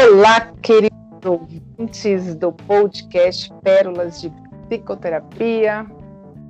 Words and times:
Olá, 0.00 0.52
queridos 0.62 1.26
ouvintes 1.26 2.36
do 2.36 2.52
podcast 2.52 3.52
Pérolas 3.64 4.20
de 4.20 4.32
Psicoterapia. 4.68 5.84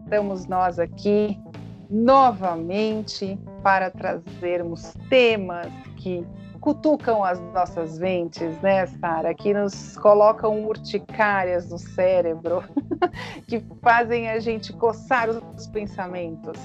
Estamos 0.05 0.47
nós 0.47 0.79
aqui 0.79 1.41
novamente 1.89 3.39
para 3.63 3.91
trazermos 3.91 4.93
temas 5.09 5.73
que 5.97 6.27
cutucam 6.61 7.25
as 7.25 7.41
nossas 7.55 7.99
mentes, 7.99 8.61
né, 8.61 8.85
Sara? 8.87 9.33
Que 9.33 9.55
nos 9.55 9.97
colocam 9.97 10.67
urticárias 10.67 11.71
no 11.71 11.79
cérebro, 11.79 12.63
que 13.49 13.65
fazem 13.81 14.29
a 14.29 14.39
gente 14.41 14.75
coçar 14.75 15.31
os 15.31 15.67
pensamentos. 15.69 16.59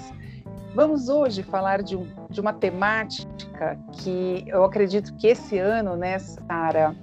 Vamos 0.75 1.07
hoje 1.07 1.43
falar 1.43 1.83
de, 1.83 1.95
de 2.31 2.41
uma 2.41 2.51
temática 2.51 3.77
que 3.91 4.43
eu 4.47 4.63
acredito 4.63 5.13
que 5.15 5.27
esse 5.27 5.59
ano, 5.59 5.95
né, 5.95 6.17
Sara, 6.17 6.95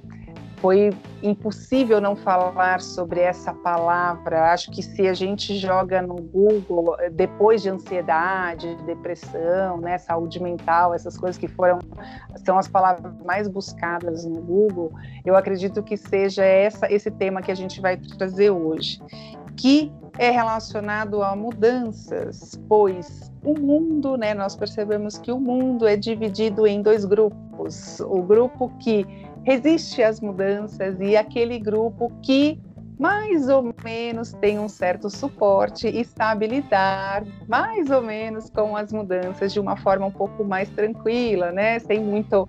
foi 0.61 0.91
impossível 1.23 2.01
não 2.01 2.15
falar 2.15 2.81
sobre 2.81 3.21
essa 3.21 3.55
palavra. 3.55 4.53
Acho 4.53 4.71
que 4.71 4.83
se 4.83 5.09
a 5.09 5.15
gente 5.15 5.57
joga 5.57 6.03
no 6.03 6.17
Google, 6.17 6.97
depois 7.13 7.63
de 7.63 7.71
ansiedade, 7.71 8.77
depressão, 8.85 9.79
né, 9.79 9.97
saúde 9.99 10.43
mental, 10.43 10.93
essas 10.93 11.17
coisas 11.17 11.39
que 11.39 11.49
foram 11.49 11.79
são 12.45 12.59
as 12.59 12.69
palavras 12.69 13.13
mais 13.25 13.49
buscadas 13.49 14.25
no 14.25 14.41
Google, 14.41 14.93
eu 15.25 15.37
acredito 15.37 15.83
que 15.83 15.97
seja 15.97 16.45
essa, 16.45 16.93
esse 16.93 17.11
tema 17.11 17.41
que 17.41 17.51
a 17.51 17.57
gente 17.57 17.81
vai 17.81 17.97
trazer 17.97 18.51
hoje, 18.51 19.01
que 19.57 19.93
é 20.19 20.31
relacionado 20.31 21.23
a 21.23 21.35
mudanças, 21.35 22.61
pois 22.69 23.33
o 23.43 23.59
mundo, 23.59 24.17
né, 24.17 24.35
nós 24.35 24.55
percebemos 24.55 25.17
que 25.17 25.33
o 25.33 25.41
mundo 25.41 25.87
é 25.87 25.97
dividido 25.97 26.67
em 26.67 26.83
dois 26.83 27.05
grupos. 27.05 28.01
O 28.01 28.23
grupo 28.23 28.71
que 28.81 29.07
resiste 29.45 30.03
às 30.03 30.21
mudanças 30.21 31.01
e 31.01 31.17
aquele 31.17 31.59
grupo 31.59 32.13
que 32.23 32.61
mais 32.99 33.49
ou 33.49 33.75
menos 33.83 34.35
tem 34.35 34.59
um 34.59 34.69
certo 34.69 35.09
suporte 35.09 35.89
e 35.89 36.05
sabe 36.05 36.47
lidar 36.47 37.25
mais 37.49 37.89
ou 37.89 38.03
menos 38.03 38.51
com 38.51 38.77
as 38.77 38.93
mudanças 38.93 39.55
de 39.55 39.59
uma 39.59 39.75
forma 39.75 40.05
um 40.05 40.11
pouco 40.11 40.45
mais 40.45 40.69
tranquila, 40.69 41.51
né? 41.51 41.79
Sem 41.79 42.05
muito 42.05 42.47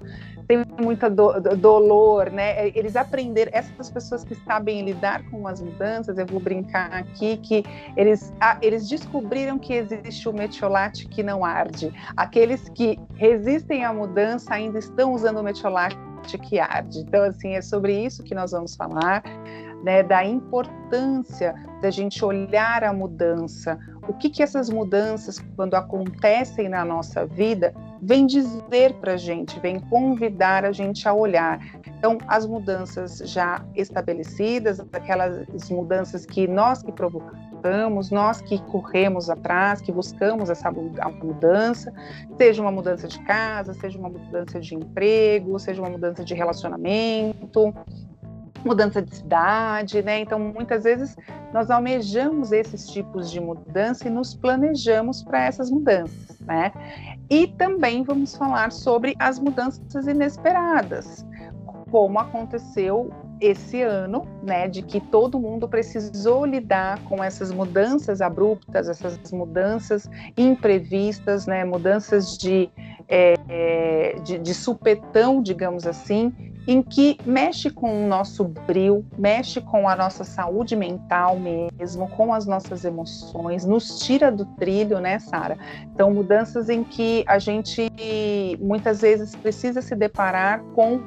tem 0.51 0.65
muita 0.81 1.09
do, 1.09 1.39
do, 1.39 1.55
dolor, 1.55 2.29
né? 2.29 2.67
Eles 2.75 2.97
aprenderam, 2.97 3.51
essas 3.53 3.89
pessoas 3.89 4.25
que 4.25 4.35
sabem 4.35 4.83
lidar 4.83 5.23
com 5.29 5.47
as 5.47 5.61
mudanças, 5.61 6.17
eu 6.17 6.25
vou 6.25 6.41
brincar 6.41 6.91
aqui 6.91 7.37
que 7.37 7.63
eles, 7.95 8.33
ah, 8.41 8.57
eles 8.61 8.89
descobriram 8.89 9.57
que 9.57 9.73
existe 9.73 10.27
o 10.27 10.33
metiolate 10.33 11.07
que 11.07 11.23
não 11.23 11.45
arde. 11.45 11.93
Aqueles 12.17 12.67
que 12.67 12.99
resistem 13.15 13.85
à 13.85 13.93
mudança 13.93 14.53
ainda 14.53 14.77
estão 14.77 15.13
usando 15.13 15.37
o 15.37 15.43
metiolate 15.43 15.97
que 16.49 16.59
arde. 16.59 16.99
Então, 16.99 17.23
assim, 17.23 17.53
é 17.53 17.61
sobre 17.61 17.97
isso 18.03 18.21
que 18.21 18.35
nós 18.35 18.51
vamos 18.51 18.75
falar. 18.75 19.23
Né, 19.83 20.03
da 20.03 20.23
importância 20.23 21.55
da 21.81 21.89
gente 21.89 22.23
olhar 22.23 22.83
a 22.83 22.93
mudança, 22.93 23.79
o 24.11 24.13
que, 24.13 24.29
que 24.29 24.43
essas 24.43 24.69
mudanças, 24.69 25.39
quando 25.55 25.75
acontecem 25.75 26.67
na 26.67 26.83
nossa 26.83 27.25
vida, 27.25 27.73
vem 28.01 28.25
dizer 28.25 28.93
para 28.95 29.13
a 29.13 29.17
gente, 29.17 29.57
vem 29.61 29.79
convidar 29.79 30.65
a 30.65 30.71
gente 30.73 31.07
a 31.07 31.13
olhar. 31.13 31.59
Então, 31.87 32.17
as 32.27 32.45
mudanças 32.45 33.19
já 33.19 33.63
estabelecidas, 33.73 34.81
aquelas 34.91 35.69
mudanças 35.69 36.25
que 36.25 36.45
nós 36.45 36.83
que 36.83 36.91
provocamos, 36.91 38.11
nós 38.11 38.41
que 38.41 38.61
corremos 38.63 39.29
atrás, 39.29 39.79
que 39.79 39.93
buscamos 39.93 40.49
essa 40.49 40.69
mudança, 40.69 41.93
seja 42.37 42.61
uma 42.61 42.71
mudança 42.71 43.07
de 43.07 43.19
casa, 43.23 43.73
seja 43.73 43.97
uma 43.97 44.09
mudança 44.09 44.59
de 44.59 44.75
emprego, 44.75 45.57
seja 45.57 45.81
uma 45.81 45.89
mudança 45.89 46.25
de 46.25 46.33
relacionamento, 46.33 47.73
mudança 48.65 49.01
de 49.01 49.15
cidade, 49.15 50.01
né? 50.01 50.19
Então, 50.19 50.39
muitas 50.39 50.83
vezes 50.83 51.15
nós 51.53 51.69
almejamos 51.69 52.51
esses 52.51 52.87
tipos 52.87 53.29
de 53.31 53.39
mudança 53.39 54.07
e 54.07 54.11
nos 54.11 54.33
planejamos 54.33 55.23
para 55.23 55.45
essas 55.45 55.69
mudanças, 55.69 56.39
né? 56.41 56.71
E 57.29 57.47
também 57.47 58.03
vamos 58.03 58.35
falar 58.35 58.71
sobre 58.71 59.15
as 59.19 59.39
mudanças 59.39 60.07
inesperadas, 60.07 61.25
como 61.89 62.19
aconteceu 62.19 63.11
esse 63.41 63.81
ano, 63.81 64.27
né, 64.43 64.67
de 64.67 64.83
que 64.83 65.01
todo 65.01 65.39
mundo 65.39 65.67
precisou 65.67 66.45
lidar 66.45 67.03
com 67.05 67.23
essas 67.23 67.51
mudanças 67.51 68.21
abruptas, 68.21 68.87
essas 68.87 69.19
mudanças 69.31 70.07
imprevistas, 70.37 71.47
né, 71.47 71.65
mudanças 71.65 72.37
de, 72.37 72.69
é, 73.07 74.13
de, 74.23 74.37
de 74.37 74.53
supetão, 74.53 75.41
digamos 75.41 75.87
assim, 75.87 76.50
em 76.67 76.81
que 76.81 77.17
mexe 77.25 77.69
com 77.69 78.05
o 78.05 78.07
nosso 78.07 78.43
brilho, 78.43 79.05
mexe 79.17 79.59
com 79.59 79.89
a 79.89 79.95
nossa 79.95 80.23
saúde 80.23 80.75
mental 80.75 81.39
mesmo, 81.39 82.07
com 82.09 82.33
as 82.33 82.45
nossas 82.45 82.85
emoções, 82.85 83.65
nos 83.65 83.99
tira 83.99 84.31
do 84.31 84.45
trilho, 84.45 84.99
né, 84.99 85.17
Sara? 85.19 85.57
Então, 85.93 86.11
mudanças 86.11 86.69
em 86.69 86.83
que 86.83 87.23
a 87.27 87.39
gente 87.39 87.89
muitas 88.59 89.01
vezes 89.01 89.35
precisa 89.35 89.81
se 89.81 89.95
deparar 89.95 90.61
com 90.75 91.01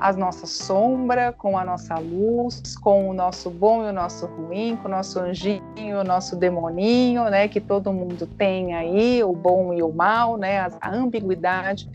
a 0.00 0.12
nossa 0.12 0.46
sombra, 0.46 1.32
com 1.32 1.56
a 1.56 1.64
nossa 1.64 1.96
luz, 1.98 2.76
com 2.76 3.08
o 3.08 3.14
nosso 3.14 3.50
bom 3.50 3.84
e 3.84 3.90
o 3.90 3.92
nosso 3.92 4.26
ruim, 4.26 4.76
com 4.76 4.88
o 4.88 4.90
nosso 4.90 5.20
anjinho 5.20 5.62
o 6.00 6.04
nosso 6.04 6.36
demoninho, 6.36 7.24
né, 7.24 7.48
que 7.48 7.60
todo 7.60 7.92
mundo 7.92 8.26
tem 8.26 8.74
aí, 8.74 9.22
o 9.22 9.32
bom 9.32 9.72
e 9.72 9.82
o 9.82 9.92
mal, 9.92 10.36
né, 10.36 10.60
a 10.80 10.90
ambiguidade 10.90 11.88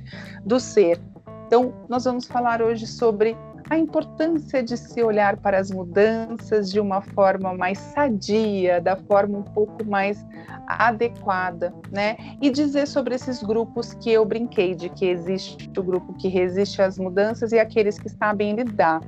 do 0.45 0.59
ser. 0.59 0.99
Então, 1.47 1.73
nós 1.87 2.03
vamos 2.03 2.25
falar 2.25 2.61
hoje 2.61 2.85
sobre 2.85 3.37
a 3.69 3.77
importância 3.77 4.61
de 4.61 4.75
se 4.75 5.01
olhar 5.01 5.37
para 5.37 5.57
as 5.57 5.71
mudanças 5.71 6.69
de 6.69 6.79
uma 6.79 7.01
forma 7.01 7.53
mais 7.53 7.77
sadia, 7.77 8.81
da 8.81 8.97
forma 8.97 9.37
um 9.37 9.43
pouco 9.43 9.85
mais 9.85 10.25
adequada, 10.67 11.73
né? 11.89 12.17
E 12.41 12.49
dizer 12.49 12.85
sobre 12.85 13.15
esses 13.15 13.41
grupos 13.41 13.93
que 13.93 14.11
eu 14.11 14.25
brinquei, 14.25 14.75
de 14.75 14.89
que 14.89 15.05
existe 15.05 15.71
o 15.77 15.83
grupo 15.83 16.13
que 16.15 16.27
resiste 16.27 16.81
às 16.81 16.97
mudanças 16.97 17.53
e 17.53 17.59
aqueles 17.59 17.97
que 17.97 18.09
sabem 18.09 18.53
lidar. 18.53 19.01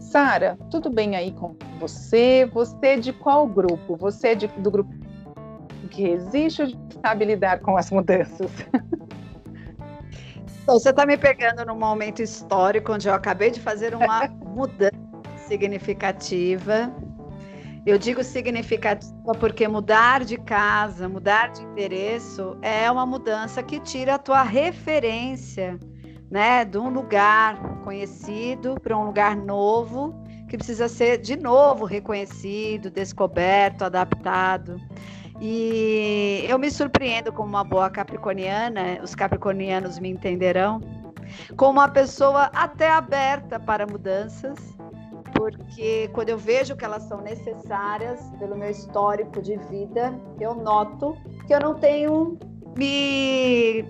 Sara, 0.00 0.58
tudo 0.72 0.90
bem 0.90 1.14
aí 1.14 1.30
com 1.30 1.54
você? 1.78 2.48
Você 2.52 2.86
é 2.86 2.96
de 2.96 3.12
qual 3.12 3.46
grupo? 3.46 3.96
Você 3.96 4.28
é 4.28 4.34
de, 4.34 4.48
do 4.48 4.70
grupo 4.72 4.92
que 5.90 6.02
resiste 6.02 6.62
ou 6.62 6.68
sabe 7.00 7.24
lidar 7.24 7.60
com 7.60 7.76
as 7.76 7.90
mudanças? 7.92 8.50
Então, 10.62 10.78
você 10.78 10.90
está 10.90 11.06
me 11.06 11.16
pegando 11.16 11.64
num 11.64 11.78
momento 11.78 12.22
histórico 12.22 12.92
onde 12.92 13.08
eu 13.08 13.14
acabei 13.14 13.50
de 13.50 13.60
fazer 13.60 13.94
uma 13.94 14.28
mudança 14.44 14.94
significativa. 15.48 16.92
Eu 17.86 17.98
digo 17.98 18.22
significativa 18.22 19.32
porque 19.38 19.66
mudar 19.66 20.24
de 20.24 20.36
casa, 20.36 21.08
mudar 21.08 21.48
de 21.48 21.62
endereço 21.62 22.56
é 22.60 22.90
uma 22.90 23.06
mudança 23.06 23.62
que 23.62 23.80
tira 23.80 24.14
a 24.14 24.18
tua 24.18 24.42
referência, 24.42 25.78
né, 26.30 26.64
de 26.64 26.78
um 26.78 26.90
lugar 26.90 27.80
conhecido 27.82 28.76
para 28.80 28.96
um 28.96 29.06
lugar 29.06 29.34
novo 29.34 30.14
que 30.50 30.56
precisa 30.56 30.88
ser 30.88 31.18
de 31.18 31.36
novo 31.36 31.84
reconhecido, 31.84 32.90
descoberto, 32.90 33.82
adaptado. 33.82 34.76
E 35.40 36.44
eu 36.48 36.58
me 36.58 36.70
surpreendo 36.70 37.32
como 37.32 37.48
uma 37.48 37.64
boa 37.64 37.88
capricorniana, 37.88 39.00
os 39.02 39.14
capricornianos 39.14 39.98
me 39.98 40.10
entenderão, 40.10 40.80
como 41.56 41.72
uma 41.80 41.88
pessoa 41.88 42.50
até 42.54 42.90
aberta 42.90 43.58
para 43.58 43.86
mudanças, 43.86 44.58
porque 45.34 46.10
quando 46.12 46.28
eu 46.28 46.36
vejo 46.36 46.76
que 46.76 46.84
elas 46.84 47.04
são 47.04 47.22
necessárias 47.22 48.20
pelo 48.38 48.54
meu 48.54 48.70
histórico 48.70 49.40
de 49.40 49.56
vida, 49.56 50.14
eu 50.38 50.54
noto 50.54 51.16
que 51.46 51.54
eu 51.54 51.60
não 51.60 51.74
tenho 51.74 52.38
me 52.76 53.84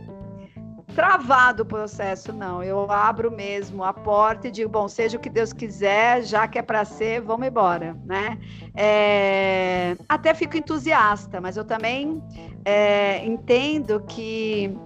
travado 0.95 1.63
o 1.63 1.67
processo, 1.67 2.33
não. 2.33 2.63
Eu 2.63 2.91
abro 2.91 3.31
mesmo 3.31 3.85
a 3.85 3.93
porta 3.93 4.49
e 4.49 4.51
digo, 4.51 4.71
bom, 4.71 4.89
seja 4.89 5.17
o 5.17 5.21
que 5.21 5.31
Deus 5.31 5.53
quiser, 5.53 6.23
já 6.23 6.47
que 6.47 6.59
é 6.59 6.63
para 6.63 6.85
ser, 6.85 7.21
vamos 7.21 7.47
embora, 7.47 7.97
né? 8.05 8.39
É... 8.75 9.97
Até 10.09 10.35
fico 10.35 10.57
entusiasta, 10.57 11.41
mas 11.41 11.57
eu 11.57 11.65
também 11.65 12.23
é, 12.65 13.25
entendo 13.25 14.01
que 14.01 14.77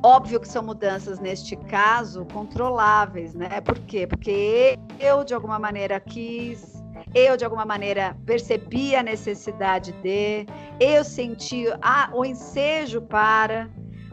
Óbvio 0.00 0.38
que 0.38 0.46
são 0.46 0.62
mudanças, 0.62 1.18
neste 1.18 1.56
caso, 1.56 2.24
controláveis, 2.26 3.34
né? 3.34 3.60
Por 3.60 3.76
quê? 3.80 4.06
Porque 4.06 4.78
eu, 5.00 5.24
de 5.24 5.34
alguma 5.34 5.58
maneira, 5.58 5.98
quis, 5.98 6.80
eu, 7.12 7.36
de 7.36 7.44
alguma 7.44 7.64
maneira, 7.64 8.16
percebi 8.24 8.94
a 8.94 9.02
necessidade 9.02 9.92
de, 10.02 10.46
eu 10.78 11.02
senti 11.02 11.66
a, 11.82 12.10
o 12.12 12.24
ensejo 12.24 13.02
para, 13.02 13.68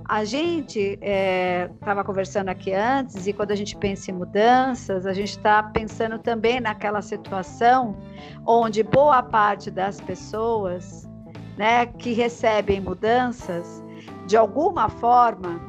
a 0.07 0.24
gente 0.24 1.00
estava 1.02 2.02
é, 2.02 2.04
conversando 2.04 2.50
aqui 2.50 2.72
antes, 2.72 3.25
e 3.25 3.34
quando 3.34 3.52
a 3.52 3.56
gente 3.56 3.75
pensa 3.75 4.12
em 4.12 4.13
mudanças, 4.13 5.06
a 5.06 5.13
gente 5.13 5.31
está 5.31 5.63
pensando 5.63 6.19
também 6.19 6.60
naquela 6.60 7.02
situação 7.02 7.98
onde 8.46 8.84
boa 8.84 9.24
parte 9.24 9.72
das 9.72 10.00
pessoas 10.00 11.10
né, 11.57 11.88
que 11.88 12.13
recebem 12.13 12.80
mudanças, 12.80 13.84
de 14.28 14.38
alguma 14.38 14.90
forma, 14.90 15.60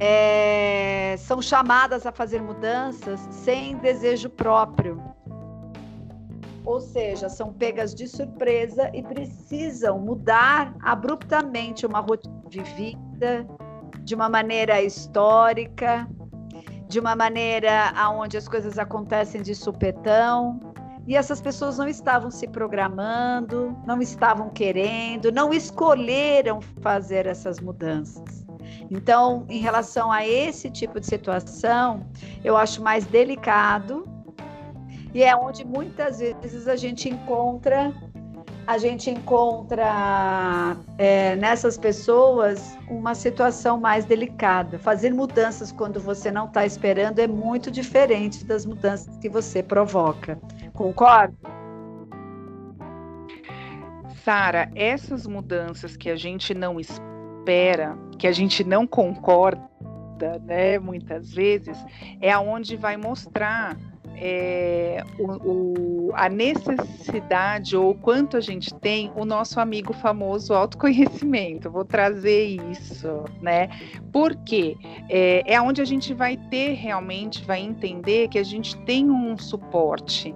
é, 0.00 1.14
são 1.18 1.40
chamadas 1.40 2.06
a 2.06 2.12
fazer 2.12 2.42
mudanças 2.42 3.20
sem 3.30 3.76
desejo 3.76 4.28
próprio. 4.30 5.00
Ou 6.64 6.80
seja, 6.80 7.28
são 7.28 7.52
pegas 7.52 7.94
de 7.94 8.08
surpresa 8.08 8.90
e 8.94 9.02
precisam 9.02 9.98
mudar 9.98 10.74
abruptamente 10.80 11.84
uma 11.84 12.00
rotina 12.00 12.42
de 12.48 12.62
vida, 12.62 13.46
de 14.02 14.14
uma 14.14 14.30
maneira 14.30 14.80
histórica, 14.82 16.08
de 16.88 16.98
uma 16.98 17.14
maneira 17.14 17.90
aonde 17.94 18.38
as 18.38 18.48
coisas 18.48 18.78
acontecem 18.78 19.42
de 19.42 19.54
supetão. 19.54 20.58
E 21.06 21.16
essas 21.16 21.38
pessoas 21.38 21.76
não 21.76 21.86
estavam 21.86 22.30
se 22.30 22.48
programando, 22.48 23.76
não 23.86 24.00
estavam 24.00 24.48
querendo, 24.48 25.30
não 25.30 25.52
escolheram 25.52 26.62
fazer 26.80 27.26
essas 27.26 27.60
mudanças. 27.60 28.46
Então, 28.90 29.44
em 29.50 29.58
relação 29.58 30.10
a 30.10 30.26
esse 30.26 30.70
tipo 30.70 30.98
de 30.98 31.06
situação, 31.06 32.06
eu 32.42 32.56
acho 32.56 32.82
mais 32.82 33.04
delicado 33.04 34.13
e 35.14 35.22
é 35.22 35.34
onde 35.34 35.64
muitas 35.64 36.18
vezes 36.18 36.66
a 36.66 36.76
gente 36.76 37.08
encontra 37.08 37.94
a 38.66 38.78
gente 38.78 39.10
encontra 39.10 40.74
é, 40.96 41.36
nessas 41.36 41.76
pessoas 41.76 42.78
uma 42.88 43.14
situação 43.14 43.78
mais 43.78 44.06
delicada. 44.06 44.78
Fazer 44.78 45.12
mudanças 45.12 45.70
quando 45.70 46.00
você 46.00 46.30
não 46.30 46.46
está 46.46 46.64
esperando 46.64 47.18
é 47.18 47.26
muito 47.26 47.70
diferente 47.70 48.42
das 48.44 48.64
mudanças 48.64 49.16
que 49.18 49.28
você 49.28 49.62
provoca. 49.62 50.38
Concorda? 50.72 51.34
Sara, 54.24 54.70
essas 54.74 55.26
mudanças 55.26 55.94
que 55.94 56.08
a 56.08 56.16
gente 56.16 56.54
não 56.54 56.80
espera, 56.80 57.98
que 58.18 58.26
a 58.26 58.32
gente 58.32 58.64
não 58.64 58.86
concorda, 58.86 59.68
né, 60.42 60.78
muitas 60.78 61.34
vezes, 61.34 61.76
é 62.18 62.32
aonde 62.32 62.76
vai 62.76 62.96
mostrar 62.96 63.76
é, 64.16 65.02
o, 65.18 66.08
o, 66.08 66.10
a 66.14 66.28
necessidade 66.28 67.76
ou 67.76 67.90
o 67.90 67.94
quanto 67.94 68.36
a 68.36 68.40
gente 68.40 68.72
tem 68.74 69.12
o 69.14 69.24
nosso 69.24 69.60
amigo 69.60 69.92
famoso 69.92 70.52
autoconhecimento. 70.54 71.70
Vou 71.70 71.84
trazer 71.84 72.60
isso, 72.70 73.24
né? 73.40 73.68
Porque 74.12 74.76
é, 75.08 75.54
é 75.54 75.60
onde 75.60 75.80
a 75.80 75.84
gente 75.84 76.12
vai 76.12 76.36
ter 76.36 76.74
realmente, 76.74 77.44
vai 77.44 77.60
entender 77.60 78.28
que 78.28 78.38
a 78.38 78.44
gente 78.44 78.76
tem 78.78 79.10
um 79.10 79.36
suporte. 79.36 80.34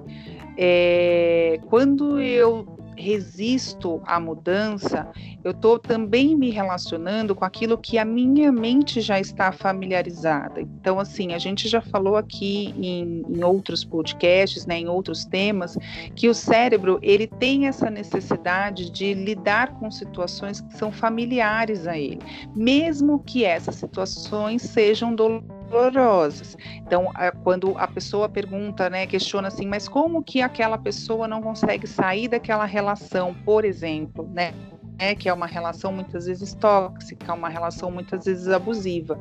É, 0.57 1.61
quando 1.69 2.21
eu 2.21 2.78
resisto 2.99 4.03
à 4.05 4.19
mudança, 4.19 5.09
eu 5.45 5.53
estou 5.53 5.79
também 5.79 6.37
me 6.37 6.51
relacionando 6.51 7.35
com 7.35 7.45
aquilo 7.45 7.79
que 7.79 7.97
a 7.97 8.05
minha 8.05 8.51
mente 8.51 9.01
já 9.01 9.21
está 9.21 9.53
familiarizada. 9.53 10.61
Então, 10.61 10.99
assim, 10.99 11.33
a 11.33 11.39
gente 11.39 11.69
já 11.69 11.81
falou 11.81 12.17
aqui 12.17 12.75
em, 12.77 13.25
em 13.29 13.45
outros 13.45 13.85
podcasts, 13.85 14.67
né, 14.67 14.81
em 14.81 14.89
outros 14.89 15.25
temas, 15.25 15.79
que 16.15 16.29
o 16.29 16.35
cérebro 16.35 16.99
ele 17.03 17.27
tem 17.27 17.67
essa 17.67 17.89
necessidade 17.89 18.91
de 18.91 19.15
lidar 19.15 19.75
com 19.79 19.91
situações 19.91 20.61
que 20.61 20.77
são 20.77 20.91
familiares 20.91 21.87
a 21.87 21.97
ele, 21.97 22.19
mesmo 22.55 23.21
que 23.21 23.45
essas 23.45 23.77
situações 23.77 24.63
sejam 24.63 25.15
dolorosas 25.15 25.58
dolorosas. 25.69 26.57
Então, 26.77 27.11
quando 27.43 27.77
a 27.79 27.87
pessoa 27.87 28.29
pergunta, 28.29 28.91
né, 28.91 29.07
questiona 29.07 29.49
assim, 29.49 29.67
mas 29.67 29.89
como 29.89 30.23
que 30.23 30.41
aquela 30.41 30.79
pessoa 30.79 31.29
não 31.29 31.41
consegue 31.43 31.87
sair 31.87 32.29
daquela 32.29 32.65
relação, 32.65 33.35
por 33.45 33.65
exemplo, 33.65 34.29
né? 34.33 34.53
É, 35.01 35.15
que 35.15 35.29
é 35.29 35.33
uma 35.33 35.47
relação 35.47 35.93
muitas 35.93 36.27
vezes 36.27 36.55
tóxica, 36.55 37.33
uma 37.33 37.49
relação 37.49 37.89
muitas 37.89 38.25
vezes 38.25 38.49
abusiva. 38.49 39.17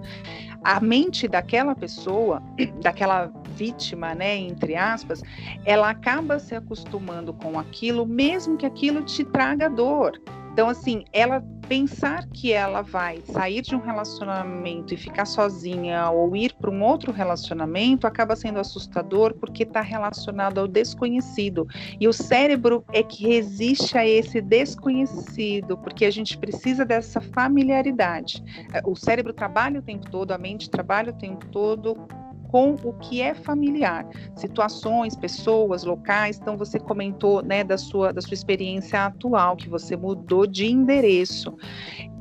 A 0.64 0.80
mente 0.80 1.28
daquela 1.28 1.76
pessoa, 1.76 2.42
daquela 2.82 3.32
vítima, 3.56 4.16
né, 4.16 4.36
entre 4.36 4.76
aspas, 4.76 5.22
ela 5.66 5.92
acaba 5.92 6.40
se 6.40 6.56
acostumando 6.56 7.32
com 7.32 7.60
aquilo, 7.60 8.08
mesmo 8.08 8.58
que 8.58 8.66
aquilo 8.66 9.04
te 9.04 9.24
traga 9.24 9.70
dor. 9.70 10.20
Então, 10.58 10.70
assim, 10.70 11.06
ela 11.14 11.40
pensar 11.70 12.26
que 12.34 12.52
ela 12.52 12.82
vai 12.82 13.22
sair 13.32 13.62
de 13.62 13.76
um 13.76 13.80
relacionamento 13.80 14.92
e 14.92 14.98
ficar 14.98 15.26
sozinha 15.26 16.10
ou 16.10 16.36
ir 16.36 16.56
para 16.56 16.72
um 16.72 16.82
outro 16.82 17.12
relacionamento 17.12 18.08
acaba 18.08 18.36
sendo 18.36 18.58
assustador 18.58 19.36
porque 19.36 19.62
está 19.62 19.82
relacionado 19.82 20.58
ao 20.58 20.68
desconhecido. 20.68 21.68
E 22.00 22.08
o 22.08 22.14
cérebro 22.14 22.84
é 22.92 23.04
que 23.04 23.28
resiste 23.28 24.00
a 24.00 24.08
esse 24.08 24.42
desconhecido, 24.42 25.78
porque 25.78 26.06
a 26.06 26.12
gente 26.12 26.36
precisa 26.36 26.84
dessa 26.84 27.22
familiaridade. 27.22 28.44
O 28.84 28.96
cérebro 28.96 29.34
trabalha 29.34 29.80
o 29.80 29.84
tempo 29.84 30.10
todo, 30.10 30.32
a 30.32 30.40
mente 30.40 30.72
trabalha 30.72 31.12
o 31.12 31.16
tempo 31.20 31.46
todo 31.52 32.08
com 32.48 32.76
o 32.84 32.94
que 32.94 33.22
é 33.22 33.34
familiar, 33.34 34.06
situações, 34.36 35.16
pessoas, 35.16 35.84
locais. 35.84 36.38
Então 36.38 36.58
você 36.58 36.80
comentou, 36.80 37.42
né, 37.42 37.64
da 37.64 37.78
sua 37.78 38.12
da 38.12 38.22
sua 38.22 38.34
experiência 38.34 39.06
atual 39.06 39.56
que 39.56 39.70
você 39.70 39.96
mudou 39.96 40.48
de 40.48 40.66
endereço, 40.66 41.56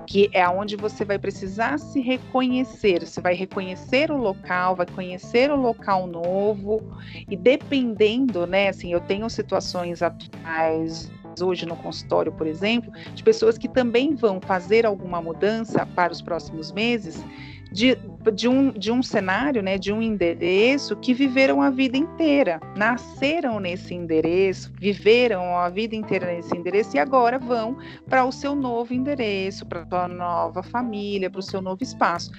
que 0.07 0.29
é 0.33 0.49
onde 0.49 0.77
você 0.77 1.05
vai 1.05 1.19
precisar 1.19 1.79
se 1.79 2.01
reconhecer. 2.01 3.05
Você 3.05 3.21
vai 3.21 3.35
reconhecer 3.35 4.11
o 4.11 4.17
local, 4.17 4.77
vai 4.77 4.87
conhecer 4.87 5.51
o 5.51 5.57
local 5.57 6.07
novo 6.07 6.83
e 7.29 7.37
dependendo, 7.37 8.47
né, 8.47 8.69
assim, 8.69 8.93
eu 8.93 9.01
tenho 9.01 9.29
situações 9.29 10.03
atuais 10.03 11.11
hoje 11.43 11.67
no 11.67 11.77
consultório, 11.77 12.33
por 12.33 12.47
exemplo, 12.47 12.91
de 13.15 13.23
pessoas 13.23 13.59
que 13.59 13.69
também 13.69 14.15
vão 14.15 14.41
fazer 14.41 14.87
alguma 14.87 15.21
mudança 15.21 15.85
para 15.85 16.13
os 16.13 16.23
próximos 16.23 16.73
meses 16.73 17.23
de, 17.71 17.99
de, 18.33 18.49
um, 18.49 18.71
de 18.71 18.91
um 18.91 19.03
cenário, 19.03 19.63
né, 19.63 19.79
de 19.79 19.93
um 19.93 20.03
endereço 20.03 20.97
que 20.97 21.15
viveram 21.15 21.63
a 21.63 21.71
vida 21.71 21.97
inteira, 21.97 22.61
nasceram 22.77 23.61
nesse 23.61 23.95
endereço, 23.95 24.73
viveram 24.79 25.57
a 25.57 25.69
vida 25.69 25.95
inteira 25.95 26.27
nesse 26.27 26.57
endereço 26.57 26.97
e 26.97 26.99
agora 26.99 27.39
vão 27.39 27.77
para 28.09 28.25
o 28.25 28.33
seu 28.33 28.55
novo 28.55 28.93
endereço, 28.93 29.67
para 29.67 29.83
a 29.83 29.87
sua 29.87 30.09
nova 30.09 30.63
família, 30.63 31.31
para 31.31 31.41
o 31.41 31.43
seu 31.43 31.61
novo 31.61 31.83
espaço. 31.83 32.31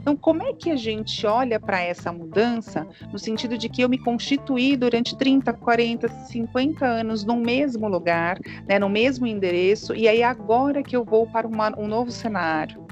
Então, 0.00 0.16
como 0.16 0.42
é 0.42 0.52
que 0.52 0.70
a 0.70 0.76
gente 0.76 1.26
olha 1.26 1.58
para 1.58 1.80
essa 1.80 2.12
mudança 2.12 2.86
no 3.12 3.18
sentido 3.18 3.58
de 3.58 3.68
que 3.68 3.82
eu 3.82 3.88
me 3.88 3.98
constituí 3.98 4.76
durante 4.76 5.16
30, 5.16 5.52
40, 5.52 6.08
50 6.08 6.86
anos 6.86 7.24
no 7.24 7.36
mesmo 7.36 7.88
lugar, 7.88 8.38
né, 8.68 8.78
no 8.78 8.88
mesmo 8.88 9.26
endereço, 9.26 9.94
e 9.96 10.06
aí 10.08 10.22
agora 10.22 10.80
que 10.82 10.94
eu 10.94 11.04
vou 11.04 11.26
para 11.26 11.46
uma, 11.46 11.76
um 11.76 11.88
novo 11.88 12.12
cenário? 12.12 12.85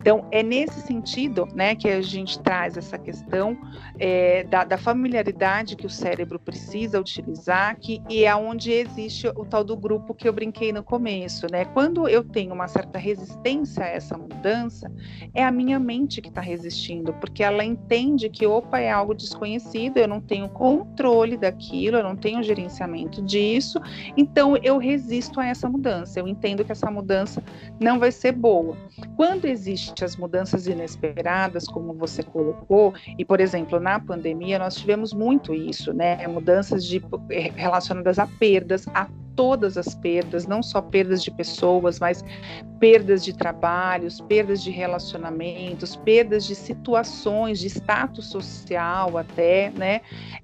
Então, 0.00 0.26
é 0.30 0.42
nesse 0.42 0.80
sentido 0.80 1.46
né, 1.54 1.74
que 1.74 1.88
a 1.88 2.00
gente 2.00 2.38
traz 2.40 2.76
essa 2.76 2.96
questão 2.96 3.58
é, 3.98 4.44
da, 4.44 4.64
da, 4.64 4.78
familiaridade 4.78 5.76
que 5.76 5.86
o 5.86 5.90
cérebro 5.90 6.38
precisa 6.38 7.00
utilizar, 7.00 7.76
que, 7.78 8.00
e 8.08 8.24
é 8.24 8.34
onde 8.34 8.70
existe 8.70 9.28
o 9.28 9.44
tal 9.44 9.64
do 9.64 9.76
grupo 9.76 10.14
que 10.14 10.28
eu 10.28 10.32
brinquei 10.32 10.72
no 10.72 10.82
começo. 10.82 11.46
Né? 11.50 11.64
Quando 11.64 12.08
eu 12.08 12.22
tenho 12.22 12.54
uma 12.54 12.68
certa 12.68 12.98
resistência 12.98 13.84
a 13.84 13.88
essa 13.88 14.16
mudança, 14.16 14.90
é 15.34 15.44
a 15.44 15.50
minha 15.50 15.78
mente 15.78 16.22
que 16.22 16.28
está 16.28 16.40
resistindo, 16.40 17.12
porque 17.14 17.42
ela 17.42 17.64
entende 17.64 18.28
que, 18.28 18.46
opa, 18.46 18.78
é 18.78 18.90
algo 18.90 19.14
desconhecido, 19.14 19.98
eu 19.98 20.08
não 20.08 20.20
tenho 20.20 20.48
controle 20.48 21.36
daquilo, 21.36 21.96
eu 21.96 22.02
não 22.02 22.16
tenho 22.16 22.42
gerenciamento 22.42 23.20
disso, 23.22 23.80
então 24.16 24.56
eu 24.58 24.78
resisto 24.78 25.40
a 25.40 25.46
essa 25.46 25.68
mudança. 25.68 26.20
Eu 26.20 26.28
entendo 26.28 26.64
que 26.64 26.72
essa 26.72 26.90
mudança 26.90 27.42
não 27.80 27.98
vai 27.98 28.12
ser 28.12 28.32
boa. 28.32 28.76
Quando 29.16 29.46
existe 29.46 29.87
as 30.02 30.16
mudanças 30.16 30.66
inesperadas, 30.66 31.66
como 31.66 31.92
você 31.94 32.22
colocou, 32.22 32.94
e 33.18 33.24
por 33.24 33.40
exemplo, 33.40 33.80
na 33.80 33.98
pandemia 33.98 34.58
nós 34.58 34.76
tivemos 34.76 35.12
muito 35.12 35.54
isso, 35.54 35.92
né? 35.92 36.26
Mudanças 36.26 36.84
de, 36.84 37.02
eh, 37.30 37.50
relacionadas 37.54 38.18
a 38.18 38.26
perdas, 38.26 38.86
a 38.94 39.08
todas 39.38 39.78
as 39.78 39.94
perdas, 39.94 40.48
não 40.48 40.64
só 40.64 40.82
perdas 40.82 41.22
de 41.22 41.30
pessoas, 41.30 42.00
mas 42.00 42.24
perdas 42.80 43.24
de 43.24 43.32
trabalhos, 43.32 44.20
perdas 44.22 44.60
de 44.60 44.72
relacionamentos, 44.72 45.94
perdas 45.94 46.44
de 46.44 46.56
situações, 46.56 47.60
de 47.60 47.68
status 47.68 48.26
social 48.26 49.16
até, 49.16 49.70
né? 49.76 50.00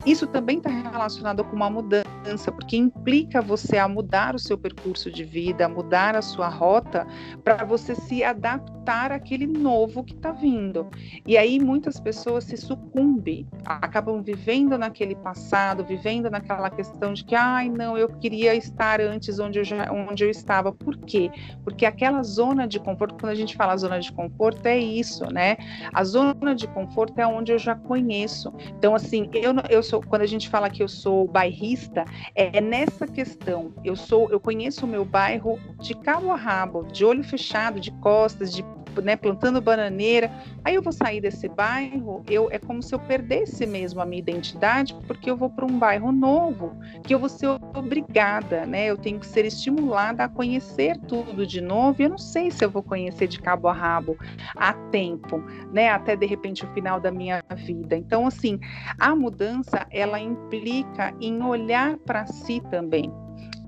Isso 0.06 0.28
também 0.28 0.58
está 0.58 0.70
relacionado 0.70 1.42
com 1.42 1.56
uma 1.56 1.68
mudança, 1.68 2.52
porque 2.52 2.76
implica 2.76 3.42
você 3.42 3.78
a 3.78 3.88
mudar 3.88 4.36
o 4.36 4.38
seu 4.38 4.56
percurso 4.56 5.10
de 5.10 5.24
vida, 5.24 5.66
a 5.66 5.68
mudar 5.68 6.14
a 6.14 6.22
sua 6.22 6.48
rota 6.48 7.04
para 7.42 7.64
você 7.64 7.96
se 7.96 8.22
adaptar 8.22 9.10
àquele 9.10 9.33
novo 9.46 10.04
que 10.04 10.14
está 10.14 10.32
vindo. 10.32 10.88
E 11.26 11.36
aí 11.36 11.60
muitas 11.60 11.98
pessoas 11.98 12.44
se 12.44 12.56
sucumbem, 12.56 13.46
acabam 13.64 14.22
vivendo 14.22 14.78
naquele 14.78 15.14
passado, 15.14 15.84
vivendo 15.84 16.30
naquela 16.30 16.70
questão 16.70 17.12
de 17.12 17.24
que, 17.24 17.34
ai, 17.34 17.68
não, 17.68 17.96
eu 17.96 18.08
queria 18.08 18.54
estar 18.54 19.00
antes 19.00 19.38
onde 19.38 19.58
eu, 19.58 19.64
já, 19.64 19.90
onde 19.90 20.24
eu 20.24 20.30
estava. 20.30 20.72
Por 20.72 20.96
quê? 20.98 21.30
Porque 21.62 21.86
aquela 21.86 22.22
zona 22.22 22.66
de 22.66 22.78
conforto, 22.78 23.16
quando 23.18 23.32
a 23.32 23.34
gente 23.34 23.56
fala 23.56 23.76
zona 23.76 24.00
de 24.00 24.12
conforto, 24.12 24.66
é 24.66 24.78
isso, 24.78 25.24
né? 25.32 25.56
A 25.92 26.04
zona 26.04 26.54
de 26.54 26.66
conforto 26.68 27.18
é 27.18 27.26
onde 27.26 27.52
eu 27.52 27.58
já 27.58 27.74
conheço. 27.74 28.52
Então, 28.78 28.94
assim, 28.94 29.28
eu, 29.34 29.52
eu 29.70 29.82
sou, 29.82 30.02
quando 30.02 30.22
a 30.22 30.26
gente 30.26 30.48
fala 30.48 30.70
que 30.70 30.82
eu 30.82 30.88
sou 30.88 31.26
bairrista, 31.26 32.04
é, 32.34 32.58
é 32.58 32.60
nessa 32.60 33.06
questão. 33.06 33.72
Eu 33.84 33.96
sou, 33.96 34.30
eu 34.30 34.40
conheço 34.40 34.84
o 34.84 34.88
meu 34.88 35.04
bairro 35.04 35.58
de 35.80 35.94
cabo 35.94 36.30
a 36.30 36.36
rabo, 36.36 36.84
de 36.84 37.04
olho 37.04 37.24
fechado, 37.24 37.80
de 37.80 37.90
costas, 37.92 38.52
de 38.52 38.62
né, 39.02 39.16
plantando 39.16 39.60
bananeira. 39.60 40.30
Aí 40.64 40.74
eu 40.74 40.82
vou 40.82 40.92
sair 40.92 41.20
desse 41.20 41.48
bairro, 41.48 42.22
eu 42.28 42.48
é 42.50 42.58
como 42.58 42.82
se 42.82 42.94
eu 42.94 42.98
perdesse 42.98 43.66
mesmo 43.66 44.00
a 44.00 44.06
minha 44.06 44.20
identidade, 44.20 44.94
porque 45.06 45.30
eu 45.30 45.36
vou 45.36 45.50
para 45.50 45.64
um 45.64 45.78
bairro 45.78 46.12
novo, 46.12 46.76
que 47.02 47.14
eu 47.14 47.18
vou 47.18 47.28
ser 47.28 47.48
obrigada, 47.74 48.66
né? 48.66 48.86
Eu 48.86 48.96
tenho 48.96 49.18
que 49.18 49.26
ser 49.26 49.44
estimulada 49.44 50.24
a 50.24 50.28
conhecer 50.28 50.98
tudo 51.08 51.46
de 51.46 51.60
novo. 51.60 52.00
E 52.00 52.04
eu 52.04 52.10
não 52.10 52.18
sei 52.18 52.50
se 52.50 52.64
eu 52.64 52.70
vou 52.70 52.82
conhecer 52.82 53.26
de 53.26 53.40
cabo 53.40 53.68
a 53.68 53.72
rabo 53.72 54.16
a 54.56 54.72
tempo, 54.90 55.38
né? 55.72 55.90
Até 55.90 56.16
de 56.16 56.26
repente 56.26 56.64
o 56.64 56.72
final 56.72 57.00
da 57.00 57.10
minha 57.10 57.42
vida. 57.56 57.96
Então, 57.96 58.26
assim, 58.26 58.58
a 58.98 59.14
mudança 59.14 59.86
ela 59.90 60.20
implica 60.20 61.14
em 61.20 61.42
olhar 61.42 61.96
para 61.98 62.26
si 62.26 62.60
também 62.70 63.10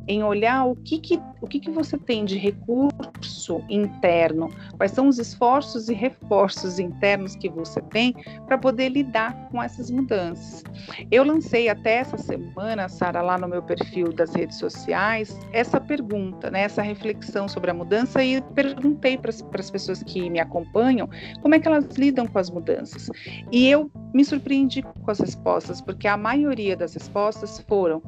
em 0.09 0.23
olhar 0.23 0.65
o 0.67 0.77
que, 0.77 0.99
que, 0.99 1.21
o 1.41 1.47
que, 1.47 1.61
que 1.61 1.71
você 1.71 1.99
tem 1.99 2.25
de 2.25 2.39
recurso 2.39 3.63
interno, 3.69 4.49
quais 4.77 4.93
são 4.93 5.09
os 5.09 5.19
esforços 5.19 5.89
e 5.89 5.95
reforços 5.95 6.79
internos 6.79 7.35
que 7.37 7.49
você 7.49 7.81
tem 7.81 8.15
para 8.47 8.59
poder 8.59 8.91
lidar 8.91 9.49
com 9.51 9.63
essas 9.63 9.91
mudanças. 9.91 10.63
Eu 11.11 11.25
lancei 11.25 11.69
até 11.69 11.97
essa 11.97 12.19
semana, 12.19 12.89
Sara, 12.89 13.23
lá 13.23 13.39
no 13.39 13.49
meu 13.49 13.63
perfil 13.63 14.13
das 14.13 14.35
redes 14.35 14.59
sociais, 14.59 15.39
essa 15.53 15.81
pergunta, 15.81 16.51
né, 16.51 16.63
essa 16.63 16.83
reflexão 16.83 17.49
sobre 17.49 17.71
a 17.71 17.75
mudança 17.75 18.23
e 18.23 18.41
perguntei 18.55 19.19
para 19.19 19.31
as 19.31 19.71
pessoas 19.71 20.03
que 20.03 20.29
me 20.31 20.41
acompanham 20.41 21.09
como 21.43 21.55
é 21.55 21.59
que 21.59 21.69
elas 21.69 21.87
lidam 21.97 22.27
com 22.27 22.39
as 22.39 22.51
mudanças. 22.51 23.11
E 23.51 23.69
eu 23.69 23.91
me 24.15 24.25
surpreendi 24.25 24.83
com 24.83 25.11
as 25.11 25.21
respostas, 25.21 25.81
porque 25.81 26.09
a 26.09 26.17
maioria 26.17 26.77
das 26.77 26.95
respostas 26.95 27.59
foram: 27.69 28.03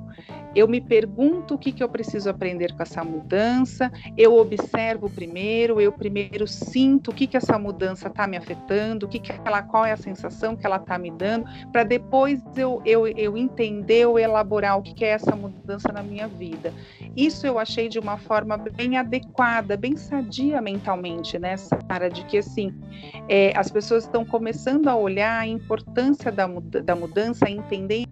eu 0.55 0.67
me 0.67 0.81
pergunto 0.81 1.55
o 1.55 1.59
que, 1.59 1.73
que 1.73 1.83
eu 1.83 1.88
preciso 1.89 2.31
aprender 2.31 2.75
com 2.75 2.83
essa 2.83 3.03
mudança, 3.05 3.91
eu 4.17 4.37
observo 4.37 5.09
primeiro, 5.11 5.81
eu 5.81 5.93
primeiro 5.93 6.47
sinto 6.47 7.11
o 7.11 7.15
que, 7.15 7.27
que 7.27 7.37
essa 7.37 7.59
mudança 7.59 8.09
está 8.09 8.27
me 8.27 8.37
afetando, 8.37 9.07
o 9.07 9.09
que, 9.09 9.19
que 9.19 9.33
ela, 9.45 9.63
qual 9.63 9.85
é 9.85 9.93
a 9.93 9.97
sensação 9.97 10.57
que 10.57 10.67
ela 10.67 10.77
está 10.77 10.99
me 10.99 11.11
dando, 11.11 11.47
para 11.73 11.85
depois 11.85 12.41
eu, 12.57 12.83
eu, 12.85 13.07
eu 13.07 13.37
entender 13.37 14.07
ou 14.07 14.19
elaborar 14.19 14.79
o 14.79 14.83
que, 14.83 14.95
que 14.95 15.05
é 15.05 15.11
essa 15.11 15.35
mudança 15.35 15.93
na 15.93 16.03
minha 16.03 16.29
vida. 16.29 16.73
Isso 17.17 17.47
eu 17.47 17.59
achei 17.59 17.89
de 17.89 17.99
uma 17.99 18.17
forma 18.19 18.57
bem 18.57 18.97
adequada, 18.97 19.77
bem 19.77 19.97
sadia 19.97 20.61
mentalmente, 20.61 21.39
né, 21.39 21.57
Sara? 21.57 22.09
De 22.09 22.25
que 22.25 22.39
assim, 22.39 22.73
é, 23.29 23.53
as 23.57 23.71
pessoas 23.71 24.05
estão 24.05 24.25
começando 24.25 24.89
a 24.89 24.97
olhar 24.97 25.39
a 25.41 25.47
importância 25.47 26.31
da, 26.31 26.47
da 26.47 26.95
mudança, 26.95 27.47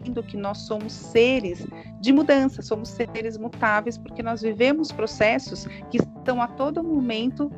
entendendo 0.06 0.22
que 0.22 0.36
nós 0.36 0.58
somos 0.58 0.92
seres 0.92 1.66
de 2.00 2.12
mudança, 2.12 2.62
somos 2.62 2.88
seres 2.88 3.36
mutáveis, 3.36 3.98
porque 3.98 4.22
nós 4.22 4.42
vivemos 4.42 4.92
processos 4.92 5.66
que 5.90 5.98
estão 5.98 6.40
a 6.40 6.46
todo 6.48 6.82
momento 6.82 7.50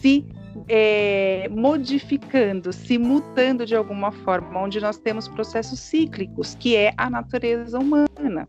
se 0.00 0.26
é, 0.68 1.48
modificando, 1.50 2.72
se 2.72 2.98
mutando 2.98 3.66
de 3.66 3.74
alguma 3.74 4.10
forma, 4.10 4.60
onde 4.60 4.80
nós 4.80 4.98
temos 4.98 5.28
processos 5.28 5.78
cíclicos, 5.78 6.54
que 6.54 6.76
é 6.76 6.94
a 6.96 7.10
natureza 7.10 7.78
humana. 7.78 8.46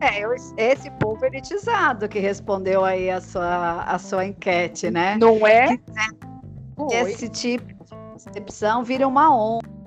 É, 0.00 0.22
esse 0.56 0.88
povo 0.92 1.24
elitizado 1.26 2.08
que 2.08 2.20
respondeu 2.20 2.84
aí 2.84 3.10
a 3.10 3.20
sua, 3.20 3.82
a 3.82 3.98
sua 3.98 4.26
enquete, 4.26 4.90
né? 4.90 5.16
Não 5.18 5.44
é? 5.44 5.76
Esse 6.92 7.28
tipo 7.28 7.66
de 7.84 7.96
percepção 8.12 8.84
vira 8.84 9.08
uma 9.08 9.34
onda 9.34 9.77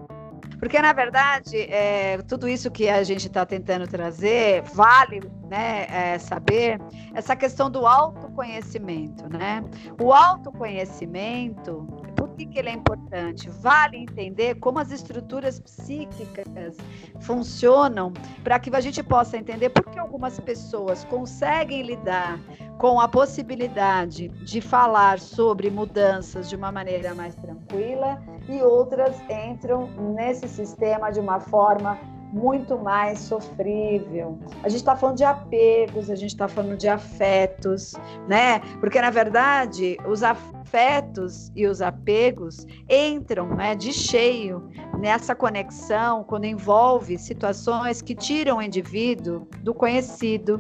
porque, 0.62 0.80
na 0.80 0.94
verdade, 0.94 1.58
é, 1.58 2.20
tudo 2.27 2.48
isso 2.48 2.70
que 2.70 2.88
a 2.88 3.01
gente 3.01 3.25
está 3.25 3.44
tentando 3.44 3.88
trazer 3.88 4.62
vale 4.62 5.20
né, 5.50 5.88
é, 5.89 6.20
saber 6.20 6.80
essa 7.15 7.36
questão 7.36 7.68
do 7.68 7.88
autoconhecimento. 7.88 9.27
Né? 9.27 9.63
O 10.00 10.13
autoconhecimento, 10.13 11.88
por 12.15 12.30
que, 12.36 12.46
que 12.46 12.60
ele 12.60 12.70
é 12.70 12.74
importante? 12.74 13.50
Vale 13.50 13.98
entender 13.98 14.53
como 14.60 14.77
as 14.77 14.91
estruturas 14.91 15.60
psíquicas 15.60 16.77
funcionam 17.22 18.13
para 18.44 18.60
que 18.60 18.70
a 18.75 18.82
gente 18.82 19.01
possa 19.01 19.38
entender 19.38 19.70
por 19.70 19.89
que 19.89 19.98
algumas 19.98 20.39
pessoas 20.39 21.03
conseguem 21.06 21.82
lidar 21.82 22.39
com 22.82 23.00
a 23.00 23.08
possibilidade 23.08 24.30
de 24.44 24.60
falar 24.60 25.20
sobre 25.20 25.70
mudanças 25.70 26.50
de 26.50 26.56
uma 26.56 26.72
maneira 26.72 27.14
mais 27.14 27.36
tranquila 27.36 28.20
e 28.50 28.60
outras 28.64 29.22
entram 29.30 29.88
nesse 30.16 30.48
sistema 30.48 31.12
de 31.12 31.20
uma 31.20 31.40
forma 31.40 32.00
muito 32.34 32.80
mais 32.80 33.20
sofrível. 33.20 34.40
A 34.64 34.70
gente 34.70 34.80
está 34.80 34.96
falando 34.96 35.18
de 35.18 35.24
apegos, 35.24 36.10
a 36.10 36.16
gente 36.16 36.32
está 36.32 36.48
falando 36.48 36.76
de 36.76 36.88
afetos, 36.88 37.94
né? 38.28 38.62
Porque 38.80 39.00
na 39.00 39.12
verdade 39.12 39.96
os 40.08 40.24
afetos 40.24 41.52
e 41.56 41.68
os 41.68 41.84
apegos 41.84 42.66
entram 42.90 43.46
né, 43.50 43.76
de 43.76 43.94
cheio 43.94 44.68
nessa 44.98 45.36
conexão 45.36 46.24
quando 46.24 46.46
envolve 46.46 47.16
situações 47.20 48.02
que 48.02 48.16
tiram 48.16 48.58
o 48.58 48.62
indivíduo 48.62 49.48
do 49.62 49.72
conhecido, 49.72 50.60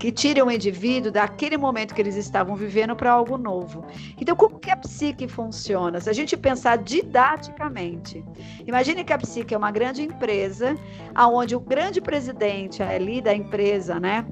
que 0.00 0.10
tirem 0.10 0.42
o 0.42 0.50
indivíduo 0.50 1.12
daquele 1.12 1.58
momento 1.58 1.94
que 1.94 2.00
eles 2.00 2.16
estavam 2.16 2.56
vivendo 2.56 2.96
para 2.96 3.12
algo 3.12 3.36
novo. 3.36 3.84
Então, 4.18 4.34
como 4.34 4.58
que 4.58 4.70
a 4.70 4.76
psique 4.76 5.28
funciona? 5.28 6.00
Se 6.00 6.08
a 6.08 6.12
gente 6.14 6.38
pensar 6.38 6.78
didaticamente, 6.78 8.24
imagine 8.66 9.04
que 9.04 9.12
a 9.12 9.18
psique 9.18 9.54
é 9.54 9.58
uma 9.58 9.70
grande 9.70 10.02
empresa, 10.02 10.74
aonde 11.14 11.54
o 11.54 11.60
grande 11.60 12.00
presidente 12.00 12.82
ali 12.82 13.20
da 13.20 13.34
empresa, 13.34 14.00
né, 14.00 14.24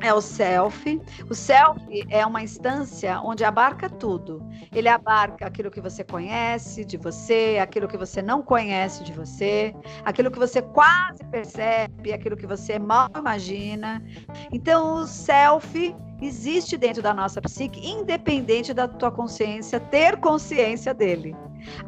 é 0.00 0.12
o 0.12 0.20
self. 0.20 1.00
O 1.28 1.34
self 1.34 1.80
é 2.08 2.24
uma 2.24 2.42
instância 2.42 3.20
onde 3.22 3.44
abarca 3.44 3.88
tudo. 3.88 4.42
Ele 4.72 4.88
abarca 4.88 5.46
aquilo 5.46 5.70
que 5.70 5.80
você 5.80 6.02
conhece 6.04 6.84
de 6.84 6.96
você, 6.96 7.58
aquilo 7.60 7.88
que 7.88 7.96
você 7.96 8.22
não 8.22 8.42
conhece 8.42 9.04
de 9.04 9.12
você, 9.12 9.74
aquilo 10.04 10.30
que 10.30 10.38
você 10.38 10.62
quase 10.62 11.24
percebe, 11.30 12.12
aquilo 12.12 12.36
que 12.36 12.46
você 12.46 12.78
mal 12.78 13.08
imagina. 13.16 14.02
Então, 14.52 14.94
o 15.02 15.06
self 15.06 15.94
existe 16.20 16.76
dentro 16.76 17.02
da 17.02 17.14
nossa 17.14 17.40
psique, 17.40 17.80
independente 17.86 18.74
da 18.74 18.86
tua 18.86 19.10
consciência 19.10 19.80
ter 19.80 20.18
consciência 20.18 20.92
dele. 20.92 21.34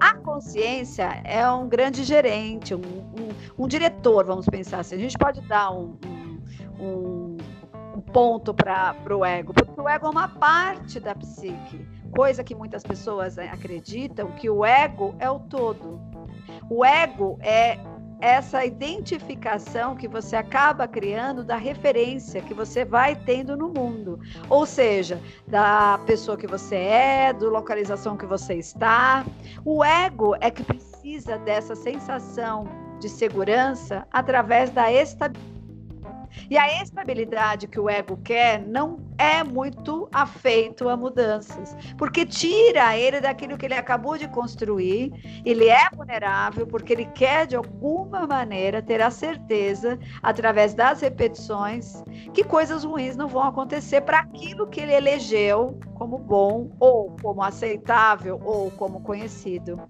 A 0.00 0.14
consciência 0.14 1.20
é 1.24 1.48
um 1.50 1.68
grande 1.68 2.04
gerente, 2.04 2.74
um, 2.74 2.78
um, 2.78 3.64
um 3.64 3.68
diretor, 3.68 4.24
vamos 4.24 4.46
pensar 4.46 4.80
assim. 4.80 4.96
A 4.96 4.98
gente 4.98 5.16
pode 5.16 5.40
dar 5.42 5.70
um, 5.70 5.96
um 6.78 7.21
ponto 8.12 8.52
para 8.52 8.94
o 9.10 9.24
ego, 9.24 9.52
porque 9.54 9.80
o 9.80 9.88
ego 9.88 10.06
é 10.06 10.10
uma 10.10 10.28
parte 10.28 11.00
da 11.00 11.14
psique, 11.14 11.86
coisa 12.14 12.44
que 12.44 12.54
muitas 12.54 12.82
pessoas 12.82 13.38
eh, 13.38 13.48
acreditam 13.48 14.30
que 14.32 14.50
o 14.50 14.64
ego 14.64 15.14
é 15.18 15.30
o 15.30 15.40
todo. 15.40 16.00
O 16.68 16.84
ego 16.84 17.38
é 17.40 17.78
essa 18.20 18.64
identificação 18.64 19.96
que 19.96 20.06
você 20.06 20.36
acaba 20.36 20.86
criando 20.86 21.42
da 21.42 21.56
referência 21.56 22.40
que 22.40 22.54
você 22.54 22.84
vai 22.84 23.16
tendo 23.16 23.56
no 23.56 23.68
mundo, 23.68 24.20
ou 24.48 24.64
seja, 24.64 25.20
da 25.48 25.98
pessoa 26.06 26.36
que 26.36 26.46
você 26.46 26.76
é, 26.76 27.32
da 27.32 27.46
localização 27.48 28.16
que 28.16 28.24
você 28.24 28.54
está. 28.54 29.26
O 29.64 29.82
ego 29.82 30.36
é 30.40 30.52
que 30.52 30.62
precisa 30.62 31.36
dessa 31.38 31.74
sensação 31.74 32.64
de 33.00 33.08
segurança 33.08 34.06
através 34.12 34.70
da 34.70 34.92
estabilidade 34.92 35.51
e 36.50 36.56
a 36.56 36.82
estabilidade 36.82 37.66
que 37.66 37.78
o 37.78 37.88
ego 37.88 38.16
quer 38.24 38.60
não 38.66 39.00
é 39.18 39.42
muito 39.44 40.08
afeito 40.12 40.88
a 40.88 40.96
mudanças, 40.96 41.76
porque 41.96 42.26
tira 42.26 42.96
ele 42.96 43.20
daquilo 43.20 43.56
que 43.56 43.66
ele 43.66 43.74
acabou 43.74 44.18
de 44.18 44.28
construir, 44.28 45.12
ele 45.44 45.68
é 45.68 45.88
vulnerável 45.94 46.66
porque 46.66 46.92
ele 46.92 47.06
quer 47.06 47.46
de 47.46 47.56
alguma 47.56 48.26
maneira 48.26 48.82
ter 48.82 49.00
a 49.00 49.10
certeza, 49.10 49.98
através 50.22 50.74
das 50.74 51.00
repetições, 51.00 52.02
que 52.32 52.42
coisas 52.42 52.84
ruins 52.84 53.16
não 53.16 53.28
vão 53.28 53.44
acontecer 53.44 54.00
para 54.02 54.20
aquilo 54.20 54.66
que 54.66 54.80
ele 54.80 54.92
elegeu 54.92 55.78
como 55.94 56.18
bom 56.18 56.70
ou 56.80 57.14
como 57.22 57.42
aceitável 57.42 58.40
ou 58.44 58.70
como 58.72 59.00
conhecido. 59.02 59.80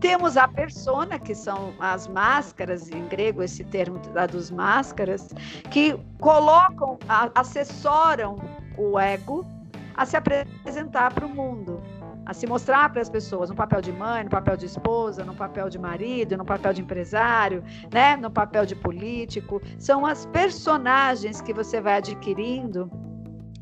Temos 0.00 0.36
a 0.36 0.46
persona, 0.46 1.18
que 1.18 1.34
são 1.34 1.72
as 1.78 2.06
máscaras, 2.06 2.90
em 2.90 3.06
grego 3.06 3.42
esse 3.42 3.64
termo 3.64 3.98
dos 4.30 4.50
máscaras, 4.50 5.32
que 5.70 5.83
colocam, 6.18 6.98
assessoram 7.34 8.38
o 8.76 8.98
ego 8.98 9.46
a 9.96 10.04
se 10.04 10.16
apresentar 10.16 11.12
para 11.12 11.26
o 11.26 11.28
mundo, 11.28 11.80
a 12.26 12.32
se 12.32 12.46
mostrar 12.46 12.90
para 12.90 13.02
as 13.02 13.10
pessoas 13.10 13.50
no 13.50 13.56
papel 13.56 13.80
de 13.80 13.92
mãe, 13.92 14.24
no 14.24 14.30
papel 14.30 14.56
de 14.56 14.66
esposa, 14.66 15.24
no 15.24 15.34
papel 15.34 15.68
de 15.68 15.78
marido, 15.78 16.36
no 16.36 16.44
papel 16.44 16.72
de 16.72 16.82
empresário, 16.82 17.62
né, 17.92 18.16
no 18.16 18.30
papel 18.30 18.64
de 18.64 18.74
político. 18.74 19.60
São 19.78 20.06
as 20.06 20.26
personagens 20.26 21.40
que 21.40 21.52
você 21.52 21.80
vai 21.80 21.98
adquirindo 21.98 22.90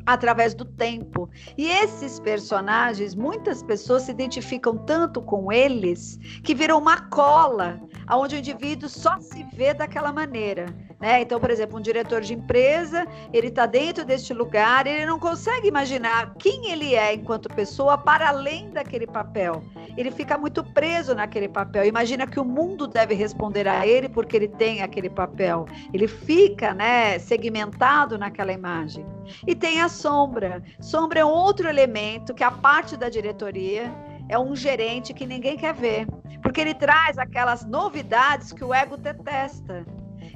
através 0.06 0.54
do 0.54 0.64
tempo. 0.64 1.28
E 1.56 1.68
esses 1.68 2.18
personagens, 2.20 3.14
muitas 3.14 3.62
pessoas 3.62 4.04
se 4.04 4.10
identificam 4.10 4.76
tanto 4.76 5.20
com 5.22 5.52
eles 5.52 6.18
que 6.42 6.54
viram 6.54 6.78
uma 6.78 7.00
cola, 7.08 7.80
onde 8.10 8.36
o 8.36 8.38
indivíduo 8.38 8.88
só 8.88 9.20
se 9.20 9.44
vê 9.54 9.72
daquela 9.74 10.12
maneira. 10.12 10.66
Né? 11.02 11.20
Então, 11.20 11.40
por 11.40 11.50
exemplo, 11.50 11.80
um 11.80 11.82
diretor 11.82 12.20
de 12.20 12.32
empresa, 12.32 13.04
ele 13.32 13.48
está 13.48 13.66
dentro 13.66 14.04
deste 14.04 14.32
lugar, 14.32 14.86
ele 14.86 15.04
não 15.04 15.18
consegue 15.18 15.66
imaginar 15.66 16.32
quem 16.38 16.70
ele 16.70 16.94
é 16.94 17.12
enquanto 17.12 17.48
pessoa 17.48 17.98
para 17.98 18.28
além 18.28 18.70
daquele 18.70 19.08
papel. 19.08 19.64
Ele 19.96 20.12
fica 20.12 20.38
muito 20.38 20.62
preso 20.62 21.12
naquele 21.12 21.48
papel. 21.48 21.84
Imagina 21.84 22.24
que 22.24 22.38
o 22.38 22.44
mundo 22.44 22.86
deve 22.86 23.14
responder 23.14 23.66
a 23.66 23.84
ele 23.84 24.08
porque 24.08 24.36
ele 24.36 24.46
tem 24.46 24.80
aquele 24.80 25.10
papel. 25.10 25.66
Ele 25.92 26.06
fica, 26.06 26.72
né, 26.72 27.18
segmentado 27.18 28.16
naquela 28.16 28.52
imagem. 28.52 29.04
E 29.44 29.56
tem 29.56 29.80
a 29.80 29.88
sombra. 29.88 30.62
Sombra 30.80 31.18
é 31.18 31.24
outro 31.24 31.68
elemento 31.68 32.32
que 32.32 32.44
a 32.44 32.50
parte 32.52 32.96
da 32.96 33.08
diretoria 33.08 33.92
é 34.28 34.38
um 34.38 34.54
gerente 34.54 35.12
que 35.12 35.26
ninguém 35.26 35.56
quer 35.56 35.74
ver, 35.74 36.06
porque 36.40 36.60
ele 36.60 36.74
traz 36.74 37.18
aquelas 37.18 37.64
novidades 37.66 38.52
que 38.52 38.62
o 38.62 38.72
ego 38.72 38.96
detesta 38.96 39.84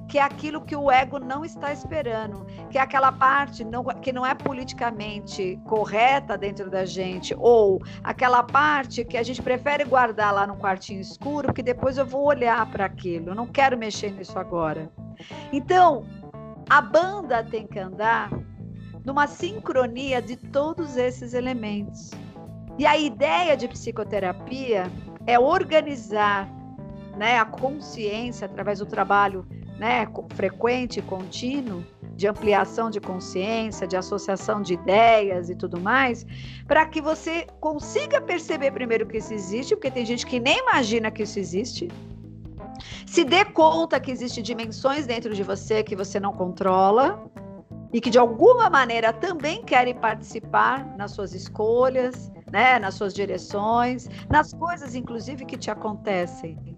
que 0.09 0.19
é 0.19 0.23
aquilo 0.23 0.61
que 0.61 0.77
o 0.77 0.91
ego 0.91 1.19
não 1.19 1.45
está 1.45 1.73
esperando, 1.73 2.47
que 2.71 2.79
é 2.79 2.81
aquela 2.81 3.11
parte 3.11 3.65
não, 3.65 3.85
que 3.85 4.13
não 4.13 4.25
é 4.25 4.35
politicamente 4.35 5.61
correta 5.65 6.39
dentro 6.39 6.71
da 6.71 6.85
gente, 6.85 7.35
ou 7.39 7.83
aquela 8.05 8.43
parte 8.43 9.05
que 9.05 9.17
a 9.17 9.23
gente 9.23 9.43
prefere 9.43 9.85
guardar 9.85 10.33
lá 10.33 10.47
no 10.47 10.57
quartinho 10.57 11.01
escuro, 11.01 11.49
porque 11.49 11.63
depois 11.63 11.99
eu 11.99 12.07
vou 12.07 12.25
olhar 12.25 12.65
para 12.71 12.85
aquilo, 12.85 13.31
eu 13.31 13.35
não 13.35 13.47
quero 13.47 13.77
mexer 13.77 14.13
nisso 14.13 14.39
agora. 14.39 14.91
Então, 15.53 16.07
a 16.69 16.81
banda 16.81 17.43
tem 17.43 17.67
que 17.67 17.79
andar 17.79 18.31
numa 19.05 19.27
sincronia 19.27 20.21
de 20.21 20.37
todos 20.37 20.97
esses 20.97 21.33
elementos. 21.33 22.11
E 22.79 22.85
a 22.85 22.99
ideia 22.99 23.57
de 23.57 23.69
psicoterapia 23.69 24.91
é 25.27 25.39
organizar 25.39 26.49
né, 27.17 27.39
a 27.39 27.45
consciência 27.45 28.45
através 28.45 28.81
do 28.81 28.87
trabalho 28.87 29.47
né, 29.79 30.09
frequente, 30.35 31.03
contínuo, 31.03 31.85
de 32.15 32.27
ampliação 32.27 32.89
de 32.89 33.01
consciência, 33.01 33.87
de 33.87 33.97
associação 33.97 34.63
de 34.63 34.75
ideias 34.75 35.51
e 35.51 35.55
tudo 35.55 35.79
mais, 35.79 36.27
para 36.67 36.87
que 36.87 37.01
você 37.01 37.47
consiga 37.61 38.21
perceber 38.21 38.71
primeiro 38.71 39.07
que 39.07 39.19
isso 39.19 39.35
existe, 39.35 39.77
porque 39.77 39.91
tem 39.91 40.07
gente 40.07 40.25
que 40.25 40.41
nem 40.41 40.59
imagina 40.61 41.11
que 41.11 41.23
isso 41.23 41.39
existe. 41.39 41.89
Se 43.07 43.25
dê 43.25 43.45
conta 43.45 44.01
que 44.01 44.11
existem 44.11 44.43
dimensões 44.43 45.07
dentro 45.07 45.35
de 45.35 45.43
você 45.43 45.83
que 45.83 45.95
você 45.95 46.19
não 46.19 46.33
controla 46.33 47.31
e 47.93 48.01
que 48.01 48.11
de 48.11 48.19
alguma 48.19 48.69
maneira 48.69 49.13
também 49.13 49.63
querem 49.63 49.95
participar 49.95 50.97
nas 50.97 51.13
suas 51.13 51.35
escolhas, 51.35 52.31
né, 52.51 52.79
nas 52.79 52.95
suas 52.95 53.15
direções, 53.15 54.09
nas 54.29 54.53
coisas 54.53 54.95
inclusive 54.95 55.45
que 55.45 55.57
te 55.57 55.71
acontecem. 55.71 56.76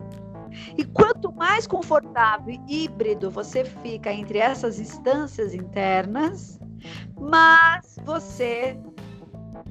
E 0.77 0.85
quanto 0.85 1.33
mais 1.33 1.67
confortável 1.67 2.55
e 2.69 2.85
híbrido 2.85 3.31
você 3.31 3.65
fica 3.65 4.13
entre 4.13 4.39
essas 4.39 4.79
instâncias 4.79 5.55
internas, 5.55 6.59
mais 7.19 7.97
você 8.05 8.79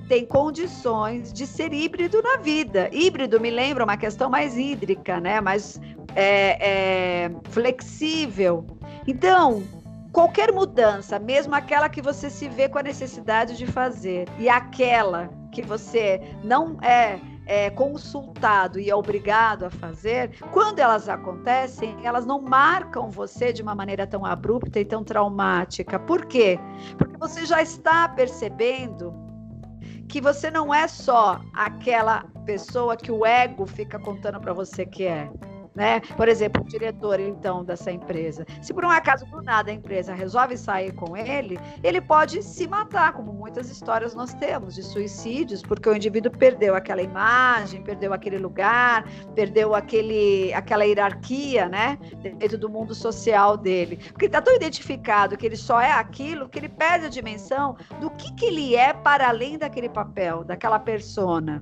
tem 0.08 0.26
condições 0.26 1.34
de 1.34 1.46
ser 1.46 1.74
híbrido 1.74 2.22
na 2.22 2.38
vida. 2.38 2.90
Híbrido 2.94 3.40
me 3.40 3.50
lembra 3.50 3.84
uma 3.84 3.98
questão 3.98 4.30
mais 4.30 4.58
hídrica, 4.58 5.20
né? 5.20 5.42
mais 5.42 5.80
é, 6.16 7.26
é, 7.26 7.32
flexível. 7.50 8.66
Então, 9.06 9.64
qualquer 10.12 10.52
mudança, 10.52 11.20
mesmo 11.20 11.54
aquela 11.54 11.90
que 11.90 12.02
você 12.02 12.30
se 12.30 12.48
vê 12.48 12.70
com 12.70 12.80
a 12.80 12.84
necessidade 12.84 13.58
de 13.58 13.68
fazer, 13.68 14.28
e 14.40 14.50
aquela 14.50 15.30
que 15.52 15.62
você 15.62 16.22
não 16.44 16.78
é 16.82 17.20
é, 17.48 17.70
consultado 17.70 18.80
e 18.80 18.90
é 18.90 18.96
obrigado 18.96 19.64
a 19.64 19.70
fazer, 19.70 20.38
quando 20.52 20.80
elas 20.80 21.08
acontecem, 21.08 21.96
elas 22.04 22.26
não 22.26 22.42
marcam 22.42 23.10
você 23.10 23.54
de 23.54 23.62
uma 23.62 23.74
maneira 23.74 24.06
tão 24.06 24.26
abrupta 24.26 24.80
e 24.80 24.86
tão 24.86 25.04
traumática. 25.04 25.98
Por 25.98 26.26
quê? 26.26 26.60
Porque 26.98 27.18
você 27.18 27.46
já 27.46 27.62
está 27.62 28.08
percebendo 28.10 29.14
que 30.10 30.22
você 30.22 30.52
não 30.52 30.74
é 30.74 30.88
só 30.88 31.42
aquela 31.54 32.26
pessoa 32.46 32.96
que 32.96 33.12
o 33.12 33.26
ego 33.26 33.66
fica 33.66 33.98
contando 33.98 34.40
para 34.40 34.54
você 34.54 34.86
que 34.86 35.06
é 35.06 35.30
né? 35.78 36.00
Por 36.18 36.28
exemplo, 36.28 36.64
o 36.64 36.66
diretor 36.66 37.20
então 37.20 37.64
dessa 37.64 37.92
empresa. 37.92 38.48
Se 38.64 38.74
por 38.74 38.84
um 38.84 38.90
acaso 38.90 39.28
do 39.28 39.44
nada 39.44 39.70
a 39.70 39.74
empresa 39.74 40.12
resolve 40.12 40.58
sair 40.58 40.92
com 40.92 41.16
ele, 41.16 41.60
ele 41.84 42.02
pode 42.02 42.42
se 42.42 42.68
matar, 42.68 43.14
como 43.14 43.32
muitas 43.32 43.70
histórias 43.70 44.16
nós 44.16 44.34
temos 44.34 44.74
de 44.74 44.82
suicídios, 44.82 45.62
porque 45.62 45.88
o 45.88 45.96
indivíduo 45.96 46.32
perdeu 46.32 46.76
aquela 46.76 47.04
imagem, 47.04 47.84
perdeu 47.84 48.12
aquele 48.12 48.40
lugar, 48.40 49.08
perdeu 49.36 49.76
aquele 49.76 50.52
aquela 50.52 50.84
hierarquia, 50.84 51.70
né, 51.70 52.00
dentro 52.40 52.58
do 52.58 52.70
mundo 52.70 52.96
social 52.96 53.56
dele. 53.56 53.98
Porque 54.12 54.26
está 54.26 54.42
tão 54.42 54.56
identificado 54.56 55.38
que 55.38 55.46
ele 55.46 55.56
só 55.56 55.80
é 55.80 55.92
aquilo 55.92 56.50
que 56.50 56.58
ele 56.58 56.70
perde 56.70 57.06
a 57.06 57.10
dimensão 57.10 57.78
do 58.02 58.10
que 58.10 58.34
que 58.34 58.46
ele 58.46 58.76
é 58.76 58.94
para 58.94 59.30
além 59.30 59.60
daquele 59.60 59.90
papel, 59.90 60.44
daquela 60.44 60.80
persona. 60.80 61.62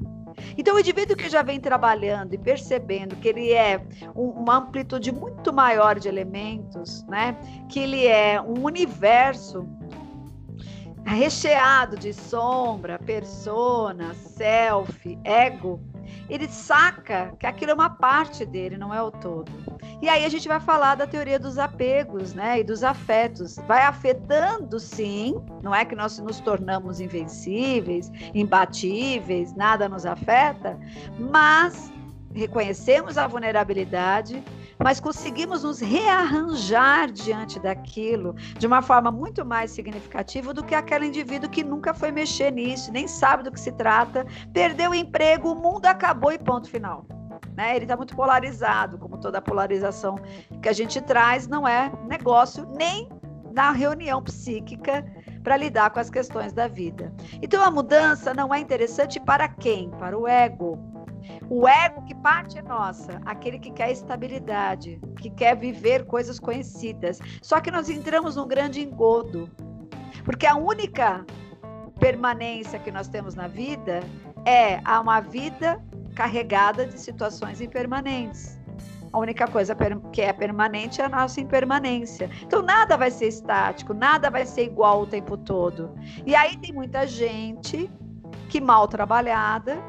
Então, 0.57 0.75
o 0.75 0.79
indivíduo 0.79 1.15
que 1.15 1.29
já 1.29 1.41
vem 1.41 1.59
trabalhando 1.59 2.33
e 2.33 2.37
percebendo 2.37 3.15
que 3.15 3.27
ele 3.27 3.51
é 3.51 3.81
um, 4.15 4.29
uma 4.29 4.57
amplitude 4.57 5.11
muito 5.11 5.51
maior 5.53 5.99
de 5.99 6.07
elementos, 6.07 7.03
né? 7.07 7.37
que 7.69 7.79
ele 7.79 8.07
é 8.07 8.41
um 8.41 8.63
universo 8.63 9.67
recheado 11.05 11.97
de 11.97 12.13
sombra, 12.13 12.97
persona, 12.97 14.13
self, 14.15 15.17
ego, 15.23 15.79
ele 16.29 16.47
saca 16.47 17.33
que 17.39 17.45
aquilo 17.45 17.71
é 17.71 17.73
uma 17.73 17.89
parte 17.89 18.45
dele, 18.45 18.77
não 18.77 18.93
é 18.93 19.01
o 19.01 19.11
todo. 19.11 19.51
E 20.01 20.09
aí 20.09 20.25
a 20.25 20.29
gente 20.29 20.47
vai 20.47 20.59
falar 20.59 20.95
da 20.95 21.07
teoria 21.07 21.39
dos 21.39 21.57
apegos, 21.57 22.33
né, 22.33 22.59
e 22.59 22.63
dos 22.63 22.83
afetos. 22.83 23.57
Vai 23.67 23.83
afetando, 23.83 24.79
sim, 24.79 25.35
não 25.61 25.73
é 25.73 25.85
que 25.85 25.95
nós 25.95 26.17
nos 26.19 26.39
tornamos 26.39 26.99
invencíveis, 26.99 28.11
imbatíveis, 28.33 29.55
nada 29.55 29.87
nos 29.87 30.05
afeta, 30.05 30.77
mas 31.19 31.91
reconhecemos 32.33 33.17
a 33.17 33.27
vulnerabilidade 33.27 34.43
mas 34.79 34.99
conseguimos 34.99 35.63
nos 35.63 35.79
rearranjar 35.79 37.11
diante 37.11 37.59
daquilo 37.59 38.35
de 38.57 38.67
uma 38.67 38.81
forma 38.81 39.11
muito 39.11 39.45
mais 39.45 39.71
significativa 39.71 40.53
do 40.53 40.63
que 40.63 40.75
aquele 40.75 41.07
indivíduo 41.07 41.49
que 41.49 41.63
nunca 41.63 41.93
foi 41.93 42.11
mexer 42.11 42.51
nisso, 42.51 42.91
nem 42.91 43.07
sabe 43.07 43.43
do 43.43 43.51
que 43.51 43.59
se 43.59 43.71
trata, 43.71 44.25
perdeu 44.53 44.91
o 44.91 44.95
emprego, 44.95 45.51
o 45.51 45.55
mundo 45.55 45.85
acabou 45.85 46.31
e 46.31 46.37
ponto 46.37 46.69
final. 46.69 47.05
Né? 47.55 47.75
Ele 47.75 47.85
está 47.85 47.95
muito 47.95 48.15
polarizado, 48.15 48.97
como 48.97 49.17
toda 49.17 49.41
polarização 49.41 50.15
que 50.61 50.67
a 50.67 50.73
gente 50.73 51.01
traz, 51.01 51.47
não 51.47 51.67
é 51.67 51.91
negócio 52.07 52.67
nem 52.75 53.09
na 53.53 53.71
reunião 53.71 54.21
psíquica 54.21 55.05
para 55.41 55.55
lidar 55.55 55.91
com 55.91 55.99
as 55.99 56.09
questões 56.09 56.51
da 56.51 56.67
vida. 56.67 57.13
Então 57.41 57.63
a 57.63 57.71
mudança 57.71 58.33
não 58.33 58.53
é 58.53 58.59
interessante 58.59 59.19
para 59.19 59.47
quem? 59.47 59.89
Para 59.91 60.17
o 60.17 60.27
ego, 60.27 60.77
o 61.49 61.67
ego, 61.67 62.03
que 62.03 62.15
parte 62.15 62.57
é 62.57 62.61
nossa, 62.61 63.21
aquele 63.25 63.59
que 63.59 63.71
quer 63.71 63.91
estabilidade, 63.91 64.99
que 65.19 65.29
quer 65.29 65.55
viver 65.55 66.05
coisas 66.05 66.39
conhecidas. 66.39 67.19
Só 67.41 67.59
que 67.59 67.71
nós 67.71 67.89
entramos 67.89 68.35
num 68.35 68.47
grande 68.47 68.81
engodo, 68.81 69.49
porque 70.23 70.45
a 70.45 70.55
única 70.55 71.25
permanência 71.99 72.79
que 72.79 72.91
nós 72.91 73.07
temos 73.07 73.35
na 73.35 73.47
vida 73.47 74.01
é 74.45 74.79
uma 74.99 75.19
vida 75.19 75.81
carregada 76.15 76.85
de 76.85 76.99
situações 76.99 77.61
impermanentes. 77.61 78.59
A 79.11 79.17
única 79.17 79.47
coisa 79.47 79.73
que 80.11 80.21
é 80.21 80.33
permanente 80.33 81.01
é 81.01 81.05
a 81.05 81.09
nossa 81.09 81.39
impermanência. 81.39 82.29
Então, 82.41 82.61
nada 82.61 82.97
vai 82.97 83.09
ser 83.09 83.27
estático, 83.27 83.93
nada 83.93 84.29
vai 84.29 84.45
ser 84.45 84.65
igual 84.65 85.03
o 85.03 85.07
tempo 85.07 85.37
todo. 85.37 85.95
E 86.25 86.35
aí 86.35 86.57
tem 86.57 86.73
muita 86.73 87.07
gente 87.07 87.89
que 88.49 88.59
mal 88.59 88.87
trabalhada 88.89 89.81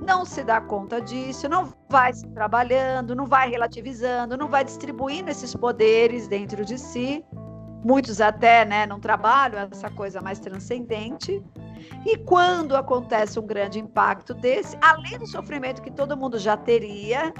não 0.00 0.24
se 0.24 0.42
dá 0.42 0.60
conta 0.60 1.00
disso, 1.00 1.48
não 1.48 1.72
vai 1.88 2.12
se 2.12 2.26
trabalhando, 2.28 3.14
não 3.14 3.26
vai 3.26 3.50
relativizando, 3.50 4.36
não 4.36 4.48
vai 4.48 4.64
distribuindo 4.64 5.30
esses 5.30 5.54
poderes 5.54 6.26
dentro 6.28 6.64
de 6.64 6.78
si. 6.78 7.24
Muitos 7.82 8.20
até 8.20 8.64
né, 8.64 8.86
não 8.86 9.00
trabalham 9.00 9.68
essa 9.70 9.90
coisa 9.90 10.20
mais 10.20 10.38
transcendente. 10.38 11.42
E 12.04 12.16
quando 12.18 12.76
acontece 12.76 13.38
um 13.38 13.46
grande 13.46 13.78
impacto 13.78 14.34
desse, 14.34 14.76
além 14.82 15.18
do 15.18 15.26
sofrimento 15.26 15.80
que 15.80 15.90
todo 15.90 16.16
mundo 16.16 16.38
já 16.38 16.56
teria, 16.56 17.32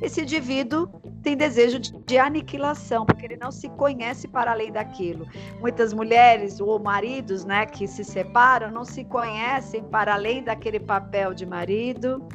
esse 0.00 0.22
indivíduo 0.22 0.88
tem 1.22 1.36
desejo 1.36 1.78
de, 1.78 2.18
aniquilação, 2.18 3.04
porque 3.04 3.26
ele 3.26 3.36
não 3.36 3.50
se 3.50 3.68
conhece 3.70 4.28
para 4.28 4.52
além 4.52 4.70
daquilo. 4.70 5.26
Muitas 5.60 5.92
mulheres 5.92 6.60
ou 6.60 6.78
maridos, 6.78 7.44
né, 7.44 7.66
que 7.66 7.86
se 7.88 8.04
separam, 8.04 8.70
não 8.70 8.84
se 8.84 9.04
conhecem 9.04 9.82
para 9.82 10.14
além 10.14 10.42
daquele 10.42 10.78
papel 10.78 11.34
de 11.34 11.44
marido, 11.44 12.26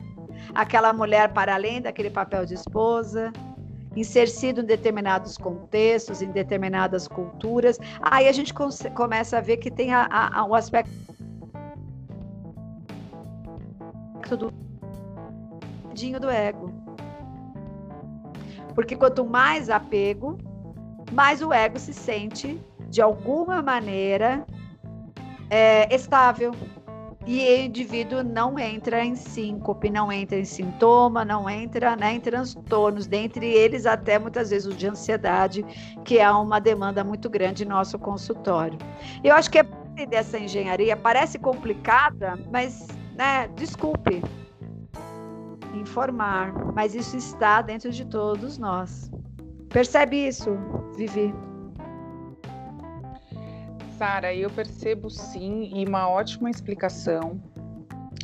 aquela 0.53 0.91
mulher 0.91 1.31
para 1.31 1.55
além 1.55 1.81
daquele 1.81 2.09
papel 2.09 2.45
de 2.45 2.53
esposa, 2.53 3.31
insercido 3.95 4.61
em 4.61 4.65
determinados 4.65 5.37
contextos, 5.37 6.21
em 6.21 6.31
determinadas 6.31 7.07
culturas. 7.07 7.79
Aí 8.01 8.27
a 8.27 8.31
gente 8.31 8.53
começa 8.53 9.37
a 9.37 9.41
ver 9.41 9.57
que 9.57 9.71
tem 9.71 9.93
a, 9.93 10.07
a, 10.11 10.45
o 10.45 10.53
aspecto 10.53 10.91
do 14.37 14.51
do 16.19 16.29
ego 16.29 16.82
porque 18.73 18.95
quanto 18.95 19.25
mais 19.25 19.69
apego, 19.69 20.37
mas 21.11 21.41
o 21.41 21.53
ego 21.53 21.79
se 21.79 21.93
sente, 21.93 22.59
de 22.89 23.01
alguma 23.01 23.61
maneira, 23.61 24.45
é, 25.49 25.93
estável. 25.93 26.51
E 27.25 27.39
o 27.39 27.65
indivíduo 27.65 28.21
não 28.21 28.59
entra 28.59 29.03
em 29.03 29.15
síncope, 29.15 29.89
não 29.89 30.11
entra 30.11 30.37
em 30.37 30.43
sintoma, 30.43 31.23
não 31.23 31.49
entra 31.49 31.95
né, 31.95 32.15
em 32.15 32.19
transtornos, 32.19 33.07
dentre 33.07 33.47
eles 33.47 33.85
até 33.85 34.19
muitas 34.19 34.49
vezes 34.49 34.67
o 34.67 34.75
de 34.75 34.87
ansiedade, 34.87 35.63
que 36.03 36.19
é 36.19 36.29
uma 36.29 36.59
demanda 36.59 37.01
muito 37.01 37.29
grande 37.29 37.63
em 37.63 37.67
nosso 37.67 37.97
consultório. 37.97 38.77
Eu 39.23 39.33
acho 39.35 39.49
que 39.49 39.59
a 39.59 39.63
parte 39.63 40.05
dessa 40.05 40.37
engenharia 40.37 40.97
parece 40.97 41.39
complicada, 41.39 42.37
mas 42.51 42.87
né, 43.15 43.47
desculpe 43.55 44.21
informar, 45.73 46.53
mas 46.73 46.95
isso 46.95 47.17
está 47.17 47.61
dentro 47.61 47.91
de 47.91 48.05
todos 48.05 48.57
nós. 48.57 49.11
Percebe 49.69 50.27
isso, 50.27 50.57
Vivi? 50.95 51.33
Sara, 53.97 54.33
eu 54.33 54.49
percebo 54.49 55.09
sim, 55.09 55.71
e 55.73 55.85
uma 55.85 56.09
ótima 56.09 56.49
explicação 56.49 57.41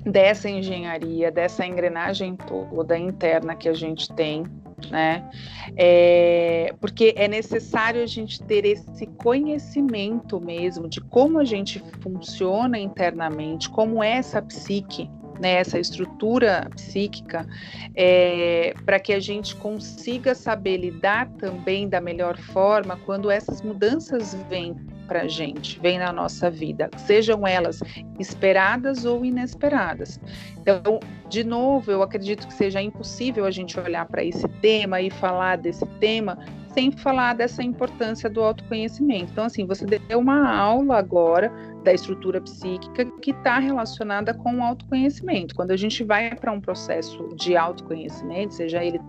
dessa 0.03 0.49
engenharia, 0.49 1.31
dessa 1.31 1.65
engrenagem 1.65 2.35
toda 2.35 2.97
interna 2.97 3.55
que 3.55 3.67
a 3.67 3.73
gente 3.73 4.11
tem, 4.13 4.43
né? 4.89 5.29
É, 5.75 6.73
porque 6.79 7.13
é 7.17 7.27
necessário 7.27 8.01
a 8.01 8.05
gente 8.05 8.41
ter 8.43 8.65
esse 8.65 9.05
conhecimento 9.07 10.39
mesmo 10.39 10.87
de 10.87 11.01
como 11.01 11.39
a 11.39 11.43
gente 11.43 11.83
funciona 12.01 12.79
internamente, 12.79 13.69
como 13.69 14.03
é 14.03 14.11
essa 14.11 14.41
psique, 14.41 15.09
né, 15.39 15.53
essa 15.55 15.79
estrutura 15.79 16.69
psíquica, 16.75 17.47
é, 17.95 18.73
para 18.85 18.99
que 18.99 19.13
a 19.13 19.19
gente 19.19 19.55
consiga 19.55 20.35
saber 20.35 20.77
lidar 20.77 21.29
também 21.37 21.87
da 21.87 22.01
melhor 22.01 22.37
forma 22.37 22.97
quando 23.05 23.31
essas 23.31 23.61
mudanças 23.61 24.33
vêm 24.49 24.75
para 25.07 25.23
a 25.23 25.27
gente, 25.27 25.79
vêm 25.79 25.97
na 25.97 26.13
nossa 26.13 26.51
vida, 26.51 26.87
sejam 26.97 27.47
elas 27.47 27.79
esperadas 28.19 29.05
ou 29.05 29.25
inesperadas. 29.25 30.19
Então, 30.61 30.99
de 31.27 31.43
novo, 31.43 31.91
eu 31.91 32.03
acredito 32.03 32.47
que 32.47 32.53
seja 32.53 32.79
impossível 32.79 33.45
a 33.45 33.51
gente 33.51 33.79
olhar 33.79 34.05
para 34.05 34.23
esse 34.23 34.47
tema 34.61 35.01
e 35.01 35.09
falar 35.09 35.57
desse 35.57 35.85
tema 35.99 36.37
sem 36.73 36.91
falar 36.91 37.33
dessa 37.33 37.63
importância 37.63 38.29
do 38.29 38.41
autoconhecimento. 38.41 39.31
Então, 39.31 39.45
assim, 39.45 39.65
você 39.65 39.85
deu 39.85 40.19
uma 40.19 40.55
aula 40.55 40.97
agora 40.97 41.51
da 41.83 41.93
estrutura 41.93 42.41
psíquica 42.41 43.05
que 43.21 43.31
está 43.31 43.59
relacionada 43.59 44.33
com 44.33 44.57
o 44.57 44.63
autoconhecimento. 44.63 45.55
Quando 45.55 45.71
a 45.71 45.77
gente 45.77 46.03
vai 46.03 46.35
para 46.35 46.51
um 46.51 46.61
processo 46.61 47.35
de 47.35 47.55
autoconhecimento, 47.55 48.53
seja 48.53 48.83
ele 48.83 48.99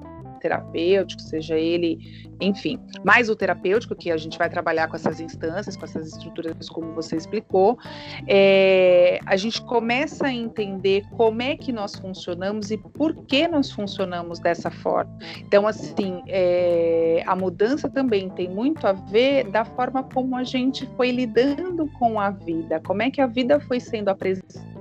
terapêutico, 0.41 1.21
seja 1.21 1.57
ele, 1.57 2.30
enfim, 2.41 2.79
mais 3.05 3.29
o 3.29 3.37
terapêutico, 3.37 3.95
que 3.95 4.11
a 4.11 4.17
gente 4.17 4.39
vai 4.39 4.49
trabalhar 4.49 4.89
com 4.89 4.97
essas 4.97 5.21
instâncias, 5.21 5.77
com 5.77 5.85
essas 5.85 6.09
estruturas, 6.09 6.69
como 6.69 6.95
você 6.95 7.17
explicou, 7.17 7.79
é, 8.27 9.19
a 9.27 9.37
gente 9.37 9.61
começa 9.63 10.27
a 10.27 10.33
entender 10.33 11.05
como 11.17 11.43
é 11.43 11.57
que 11.57 11.73
nós 11.73 11.95
funcionamos 11.97 12.71
e 12.71 12.77
por 12.77 13.15
que 13.27 13.47
nós 13.47 13.71
funcionamos 13.71 14.39
dessa 14.39 14.71
forma. 14.71 15.17
Então, 15.39 15.67
assim, 15.67 16.23
é, 16.27 17.23
a 17.27 17.37
mudança 17.37 17.89
também 17.89 18.29
tem 18.31 18.49
muito 18.49 18.87
a 18.87 18.93
ver 18.93 19.51
da 19.51 19.65
forma 19.65 20.03
como 20.03 20.37
a 20.37 20.45
gente 20.45 20.87
foi 20.97 21.11
lidando 21.11 21.87
com 21.99 22.19
a 22.19 22.31
vida, 22.31 22.81
como 22.81 23.03
é 23.03 23.11
que 23.11 23.21
a 23.21 23.27
vida 23.27 23.61
foi 23.61 23.81
sendo 23.81 24.09
apresentada 24.09 24.81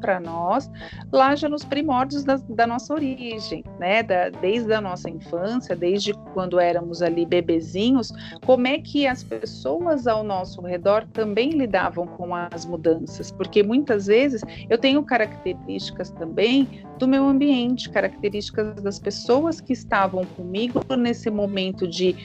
para 0.00 0.20
nós 0.20 0.70
lá 1.12 1.34
já 1.34 1.48
nos 1.48 1.64
primórdios 1.64 2.22
da, 2.22 2.36
da 2.48 2.66
nossa 2.66 2.94
origem, 2.94 3.64
né? 3.78 4.02
Da, 4.02 4.28
desde 4.28 4.72
a 4.72 4.80
nossa 4.80 5.10
infância, 5.10 5.74
desde 5.74 6.14
quando 6.32 6.60
éramos 6.60 6.97
ali 7.02 7.24
bebezinhos, 7.24 8.12
como 8.44 8.66
é 8.66 8.78
que 8.78 9.06
as 9.06 9.22
pessoas 9.22 10.06
ao 10.06 10.22
nosso 10.22 10.60
redor 10.60 11.06
também 11.12 11.50
lidavam 11.50 12.06
com 12.06 12.34
as 12.34 12.64
mudanças? 12.64 13.30
Porque 13.30 13.62
muitas 13.62 14.06
vezes 14.06 14.42
eu 14.68 14.78
tenho 14.78 15.02
características 15.02 16.10
também 16.10 16.68
do 16.98 17.06
meu 17.06 17.26
ambiente, 17.26 17.88
características 17.88 18.74
das 18.82 18.98
pessoas 18.98 19.60
que 19.60 19.72
estavam 19.72 20.24
comigo 20.24 20.80
nesse 20.96 21.30
momento 21.30 21.86
de 21.86 22.16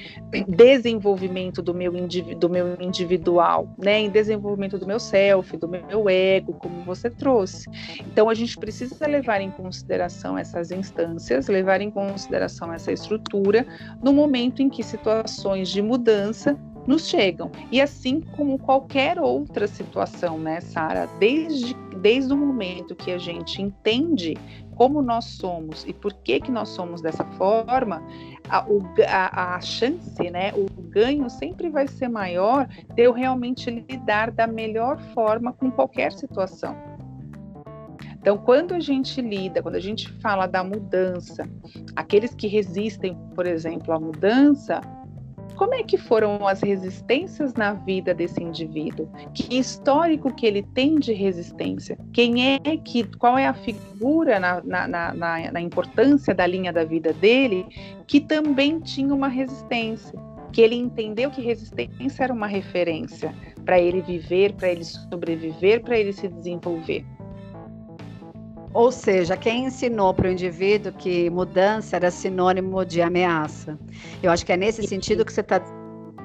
desenvolvimento 0.48 1.62
do 1.62 1.74
meu, 1.74 1.94
do 2.40 2.50
meu 2.50 2.76
individual, 2.82 3.70
né? 3.78 4.00
Em 4.00 4.10
desenvolvimento 4.10 4.78
do 4.78 4.88
meu 4.88 5.00
self, 5.00 5.56
do 5.58 5.68
meu 5.68 6.10
ego, 6.10 6.54
como 6.54 6.82
você 6.82 7.10
trouxe. 7.10 7.70
Então, 8.00 8.30
a 8.30 8.34
gente 8.34 8.58
precisa 8.58 9.06
levar 9.06 9.42
em 9.42 9.52
consideração 9.52 10.38
essas 10.38 10.72
instâncias, 10.72 11.48
levar 11.48 11.80
em 11.80 11.92
consideração 11.92 12.74
essa 12.74 12.92
estrutura 12.92 13.66
no 14.02 14.12
momento 14.12 14.63
em 14.64 14.70
que 14.70 14.82
situações 14.82 15.70
de 15.70 15.82
mudança 15.82 16.58
nos 16.88 17.08
chegam. 17.08 17.52
E 17.72 17.82
assim 17.82 18.22
como 18.36 18.58
qualquer 18.58 19.20
outra 19.20 19.68
situação, 19.68 20.38
né, 20.38 20.60
Sara? 20.62 21.08
Desde, 21.20 21.74
desde 22.02 22.34
o 22.34 22.38
momento 22.38 22.96
que 22.96 23.12
a 23.12 23.18
gente 23.18 23.62
entende 23.62 24.36
como 24.76 25.02
nós 25.02 25.26
somos 25.26 25.86
e 25.88 25.94
por 25.94 26.14
que, 26.14 26.40
que 26.40 26.52
nós 26.52 26.70
somos 26.70 27.02
dessa 27.02 27.24
forma, 27.24 28.04
a, 28.50 28.66
a, 29.08 29.56
a 29.56 29.62
chance, 29.62 30.30
né, 30.32 30.52
o 30.54 30.66
ganho 30.90 31.30
sempre 31.30 31.70
vai 31.70 31.88
ser 31.88 32.08
maior 32.08 32.68
de 32.96 33.04
eu 33.04 33.14
realmente 33.14 33.70
lidar 33.70 34.32
da 34.32 34.48
melhor 34.48 35.00
forma 35.14 35.54
com 35.54 35.72
qualquer 35.72 36.12
situação. 36.12 36.76
Então, 38.24 38.38
quando 38.38 38.74
a 38.74 38.80
gente 38.80 39.22
lida, 39.22 39.62
quando 39.62 39.76
a 39.76 39.82
gente 39.82 40.10
fala 40.22 40.48
da 40.48 40.64
mudança, 40.64 41.46
aqueles 41.94 42.34
que 42.34 42.48
resistem, 42.48 43.18
por 43.36 43.46
exemplo, 43.46 43.94
à 43.94 44.00
mudança, 44.00 44.80
como 45.58 45.74
é 45.74 45.84
que 45.84 45.98
foram 45.98 46.48
as 46.48 46.62
resistências 46.62 47.54
na 47.54 47.74
vida 47.74 48.14
desse 48.14 48.42
indivíduo? 48.42 49.10
Que 49.34 49.60
histórico 49.60 50.34
que 50.34 50.46
ele 50.46 50.64
tem 50.64 50.96
de 50.96 51.12
resistência? 51.12 51.98
Quem 52.14 52.56
é 52.56 52.78
que, 52.78 53.04
qual 53.18 53.38
é 53.38 53.46
a 53.46 53.54
figura 53.54 54.40
na, 54.40 54.62
na, 54.64 54.88
na, 54.88 55.52
na 55.52 55.60
importância 55.60 56.34
da 56.34 56.48
linha 56.48 56.72
da 56.72 56.86
vida 56.86 57.12
dele 57.12 57.66
que 58.08 58.22
também 58.22 58.80
tinha 58.80 59.14
uma 59.14 59.28
resistência? 59.28 60.18
Que 60.54 60.62
ele 60.62 60.76
entendeu 60.76 61.30
que 61.30 61.42
resistência 61.42 62.24
era 62.24 62.32
uma 62.34 62.48
referência 62.48 63.36
para 63.66 63.78
ele 63.78 64.02
viver, 64.02 64.54
para 64.54 64.70
ele 64.70 64.86
sobreviver, 64.86 65.82
para 65.84 65.98
ele 65.98 66.14
se 66.14 66.30
desenvolver. 66.30 67.06
Ou 68.74 68.92
seja, 68.92 69.38
quem 69.38 69.66
ensinou 69.66 70.14
para 70.14 70.28
o 70.28 70.32
indivíduo 70.32 70.92
que 70.92 71.30
mudança 71.30 71.96
era 71.96 72.10
sinônimo 72.10 72.84
de 72.84 73.02
ameaça? 73.02 73.78
Eu 74.22 74.32
acho 74.32 74.46
que 74.46 74.52
é 74.52 74.58
nesse 74.58 74.82
sentido 74.88 75.24
que 75.24 75.32
você 75.32 75.42
está 75.42 75.62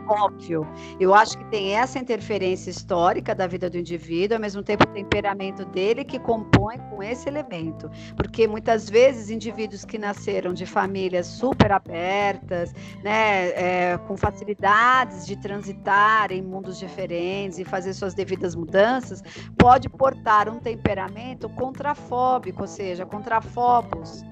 óbvio. 0.08 0.66
Eu 0.98 1.14
acho 1.14 1.36
que 1.36 1.44
tem 1.46 1.76
essa 1.76 1.98
interferência 1.98 2.70
histórica 2.70 3.34
da 3.34 3.46
vida 3.46 3.68
do 3.68 3.78
indivíduo, 3.78 4.36
ao 4.36 4.40
mesmo 4.40 4.62
tempo 4.62 4.84
o 4.84 4.92
temperamento 4.92 5.64
dele 5.66 6.04
que 6.04 6.18
compõe 6.18 6.78
com 6.90 7.02
esse 7.02 7.28
elemento. 7.28 7.90
Porque 8.16 8.46
muitas 8.48 8.88
vezes 8.88 9.30
indivíduos 9.30 9.84
que 9.84 9.98
nasceram 9.98 10.52
de 10.52 10.66
famílias 10.66 11.26
super 11.26 11.72
abertas, 11.72 12.72
né, 13.02 13.48
é, 13.50 13.98
com 14.06 14.16
facilidades 14.16 15.26
de 15.26 15.36
transitar 15.36 16.32
em 16.32 16.42
mundos 16.42 16.78
diferentes 16.78 17.58
e 17.58 17.64
fazer 17.64 17.92
suas 17.92 18.14
devidas 18.14 18.54
mudanças, 18.54 19.22
pode 19.56 19.88
portar 19.88 20.48
um 20.48 20.58
temperamento 20.58 21.48
contrafóbico, 21.50 22.62
ou 22.62 22.68
seja, 22.68 23.04
contrafobos, 23.04 24.24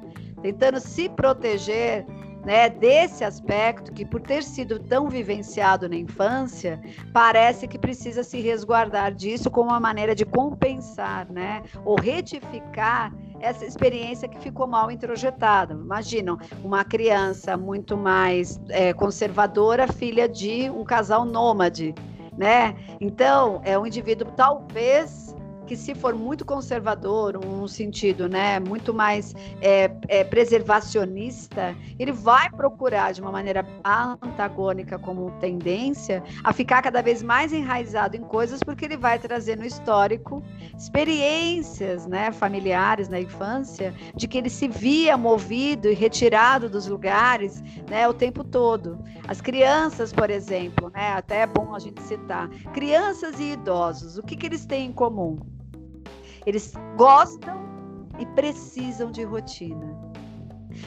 tentando 0.42 0.80
se 0.80 1.08
proteger 1.08 2.06
né, 2.46 2.70
desse 2.70 3.24
aspecto 3.24 3.92
que, 3.92 4.04
por 4.04 4.20
ter 4.20 4.44
sido 4.44 4.78
tão 4.78 5.08
vivenciado 5.08 5.88
na 5.88 5.96
infância, 5.96 6.80
parece 7.12 7.66
que 7.66 7.76
precisa 7.76 8.22
se 8.22 8.40
resguardar 8.40 9.12
disso 9.12 9.50
como 9.50 9.70
uma 9.70 9.80
maneira 9.80 10.14
de 10.14 10.24
compensar, 10.24 11.26
né, 11.28 11.64
ou 11.84 11.96
retificar 12.00 13.12
essa 13.40 13.66
experiência 13.66 14.28
que 14.28 14.38
ficou 14.38 14.68
mal 14.68 14.92
introjetada. 14.92 15.74
Imaginam 15.74 16.38
uma 16.62 16.84
criança 16.84 17.56
muito 17.56 17.96
mais 17.96 18.60
é, 18.68 18.92
conservadora, 18.92 19.88
filha 19.88 20.28
de 20.28 20.70
um 20.70 20.84
casal 20.84 21.24
nômade, 21.24 21.92
né? 22.38 22.76
Então, 23.00 23.60
é 23.64 23.76
um 23.76 23.86
indivíduo 23.86 24.30
talvez 24.36 25.25
que 25.66 25.76
se 25.76 25.94
for 25.94 26.14
muito 26.14 26.44
conservador, 26.44 27.36
um 27.44 27.66
sentido 27.66 28.28
né, 28.28 28.60
muito 28.60 28.94
mais 28.94 29.34
é, 29.60 29.90
é, 30.08 30.24
preservacionista, 30.24 31.76
ele 31.98 32.12
vai 32.12 32.48
procurar 32.50 33.12
de 33.12 33.20
uma 33.20 33.32
maneira 33.32 33.66
antagônica 34.22 34.98
como 34.98 35.30
tendência 35.40 36.22
a 36.44 36.52
ficar 36.52 36.80
cada 36.82 37.02
vez 37.02 37.22
mais 37.22 37.52
enraizado 37.52 38.16
em 38.16 38.22
coisas 38.22 38.62
porque 38.62 38.84
ele 38.84 38.96
vai 38.96 39.18
trazer 39.18 39.56
no 39.56 39.66
histórico 39.66 40.42
experiências 40.78 42.06
né, 42.06 42.30
familiares 42.30 43.08
na 43.08 43.20
infância 43.20 43.92
de 44.14 44.28
que 44.28 44.38
ele 44.38 44.50
se 44.50 44.68
via 44.68 45.16
movido 45.16 45.88
e 45.88 45.94
retirado 45.94 46.68
dos 46.68 46.86
lugares 46.86 47.62
né, 47.90 48.06
o 48.08 48.14
tempo 48.14 48.44
todo. 48.44 48.98
As 49.26 49.40
crianças, 49.40 50.12
por 50.12 50.30
exemplo, 50.30 50.90
né, 50.90 51.12
até 51.12 51.40
é 51.40 51.46
bom 51.46 51.74
a 51.74 51.78
gente 51.78 52.00
citar, 52.02 52.48
crianças 52.72 53.40
e 53.40 53.52
idosos, 53.52 54.16
o 54.16 54.22
que, 54.22 54.36
que 54.36 54.46
eles 54.46 54.64
têm 54.64 54.86
em 54.86 54.92
comum? 54.92 55.36
Eles 56.46 56.72
gostam 56.96 57.66
e 58.18 58.26
precisam 58.26 59.10
de 59.10 59.24
rotina. 59.24 59.94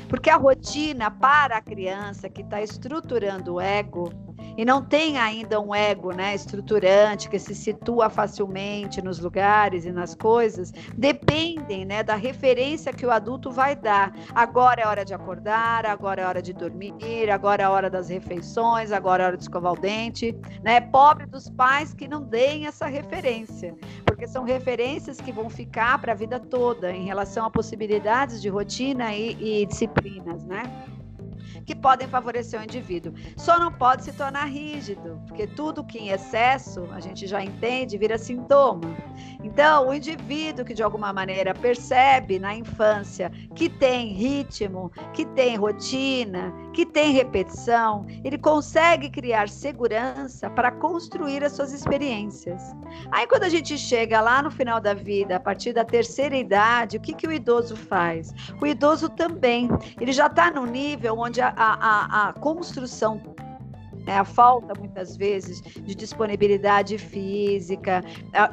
Porque 0.08 0.30
a 0.30 0.38
rotina 0.38 1.12
para 1.12 1.58
a 1.58 1.62
criança 1.62 2.30
que 2.30 2.41
está 2.41 2.62
estruturando 2.62 3.56
o 3.56 3.62
ego, 3.62 4.12
e 4.60 4.65
não 4.65 4.84
tem 4.84 5.17
ainda 5.17 5.58
um 5.58 5.74
ego 5.74 6.12
né, 6.12 6.36
estruturante 6.36 7.30
que 7.30 7.39
se 7.39 7.56
situa 7.56 8.10
facilmente 8.10 9.02
nos 9.02 9.17
lugares 9.17 9.86
e 9.86 9.91
nas 9.91 10.13
coisas, 10.13 10.74
dependem 10.98 11.86
né, 11.86 12.04
da 12.04 12.15
referência 12.15 12.91
que 12.91 13.06
o 13.06 13.10
adulto 13.10 13.52
vai 13.52 13.74
dar. 13.74 14.13
Agora 14.36 14.82
é 14.82 14.86
hora 14.86 15.06
de 15.06 15.13
acordar, 15.13 15.86
agora 15.86 16.24
é 16.24 16.26
hora 16.28 16.41
de 16.41 16.52
dormir, 16.52 17.30
agora 17.32 17.63
é 17.63 17.69
hora 17.69 17.89
das 17.89 18.10
refeições, 18.10 18.91
agora 18.91 19.24
é 19.24 19.28
hora 19.28 19.38
de 19.38 19.43
escovar 19.43 19.72
o 19.72 19.80
dente. 19.80 20.38
Né? 20.62 20.82
Pobre 20.82 21.26
dos 21.26 21.50
pais 21.50 21.93
que 21.93 22.06
não 22.06 22.22
deem 22.22 22.65
essa 22.65 22.86
referência, 22.86 23.74
porque 24.06 24.28
são 24.28 24.43
referências 24.43 25.22
que 25.22 25.32
vão 25.32 25.50
ficar 25.50 26.02
para 26.02 26.12
a 26.12 26.15
vida 26.15 26.38
toda 26.38 26.91
em 26.91 27.06
relação 27.06 27.45
a 27.45 27.50
possibilidades 27.50 28.41
de 28.41 28.50
rotina 28.50 29.15
e, 29.15 29.62
e 29.62 29.65
disciplinas, 29.65 30.43
né? 30.43 30.63
Que 31.70 31.76
podem 31.76 32.08
favorecer 32.08 32.60
o 32.60 32.64
indivíduo. 32.64 33.14
Só 33.38 33.60
não 33.60 33.72
pode 33.72 34.04
se 34.04 34.12
tornar 34.12 34.46
rígido, 34.46 35.22
porque 35.28 35.46
tudo 35.46 35.84
que 35.84 36.00
em 36.00 36.10
excesso, 36.10 36.88
a 36.92 37.00
gente 37.00 37.28
já 37.28 37.44
entende, 37.44 37.96
vira 37.96 38.18
sintoma. 38.18 38.98
Então, 39.44 39.88
o 39.88 39.94
indivíduo 39.94 40.66
que 40.66 40.74
de 40.74 40.82
alguma 40.82 41.14
maneira 41.14 41.54
percebe 41.54 42.40
na 42.40 42.56
infância 42.56 43.32
que 43.54 43.70
tem 43.70 44.08
ritmo, 44.14 44.92
que 45.14 45.28
tem 45.28 45.58
rotina, 45.58 46.52
que 46.74 46.88
tem 46.88 47.12
repetição, 47.12 48.04
ele 48.24 48.40
consegue 48.40 49.08
criar 49.08 49.48
segurança 49.48 50.50
para 50.50 50.72
construir 50.72 51.44
as 51.44 51.52
suas 51.52 51.72
experiências. 51.72 52.76
Aí, 53.12 53.28
quando 53.28 53.44
a 53.44 53.50
gente 53.50 53.78
chega 53.78 54.20
lá 54.22 54.42
no 54.42 54.50
final 54.50 54.82
da 54.82 54.96
vida, 54.96 55.36
a 55.36 55.40
partir 55.40 55.72
da 55.72 55.86
terceira 55.86 56.36
idade, 56.36 56.98
o 56.98 57.00
que, 57.00 57.14
que 57.14 57.28
o 57.28 57.32
idoso 57.32 57.76
faz? 57.76 58.34
O 58.60 58.66
idoso 58.66 59.08
também, 59.08 59.70
ele 60.02 60.12
já 60.12 60.26
está 60.26 60.50
no 60.50 60.66
nível 60.66 61.20
onde 61.20 61.40
a, 61.42 61.54
a, 61.63 62.30
a 62.30 62.34
construção 62.34 63.22
né? 64.06 64.18
A 64.18 64.26
falta, 64.26 64.74
muitas 64.78 65.16
vezes, 65.16 65.62
de 65.62 65.96
disponibilidade 65.96 66.98
física, 66.98 68.04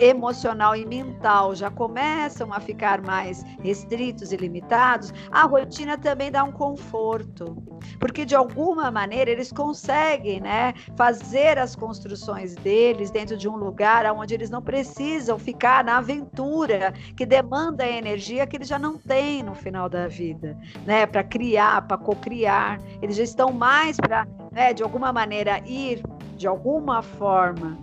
emocional 0.01 0.77
e 0.77 0.85
mental 0.87 1.55
já 1.55 1.71
começam 1.71 2.53
a 2.53 2.61
ficar 2.61 3.03
mais 3.03 3.43
restritos 3.63 4.33
e 4.33 4.37
limitados. 4.37 5.13
A 5.31 5.45
rotina 5.45 5.97
também 5.99 6.31
dá 6.31 6.45
um 6.45 6.53
conforto, 6.53 7.57
porque 7.99 8.25
de 8.25 8.35
alguma 8.35 8.91
maneira 8.91 9.31
eles 9.31 9.53
conseguem 9.53 10.41
né, 10.41 10.75
fazer 10.97 11.59
as 11.59 11.75
construções 11.75 12.55
deles 12.57 13.11
dentro 13.11 13.37
de 13.37 13.49
um 13.49 13.57
lugar 13.57 14.07
onde 14.13 14.35
eles 14.35 14.51
não 14.51 14.63
precisam 14.63 15.39
ficar 15.39 15.85
na 15.85 15.99
aventura 15.99 16.93
que 17.17 17.27
demanda 17.27 17.85
a 17.85 17.89
energia 17.89 18.47
que 18.47 18.57
eles 18.57 18.69
já 18.69 18.79
não 18.79 18.99
têm 18.99 19.43
no 19.43 19.55
final 19.55 19.89
da 19.89 20.07
vida, 20.09 20.57
né? 20.85 21.07
Para 21.07 21.25
criar, 21.25 21.87
para 21.87 21.99
cocriar. 21.99 22.81
Eles 23.03 23.17
já 23.17 23.23
estão 23.23 23.53
mais 23.53 23.97
para 23.97 24.27
né, 24.57 24.73
de 24.73 24.83
alguma 24.83 25.13
maneira 25.13 25.61
ir, 25.67 26.03
de 26.35 26.47
alguma 26.47 27.03
forma, 27.03 27.77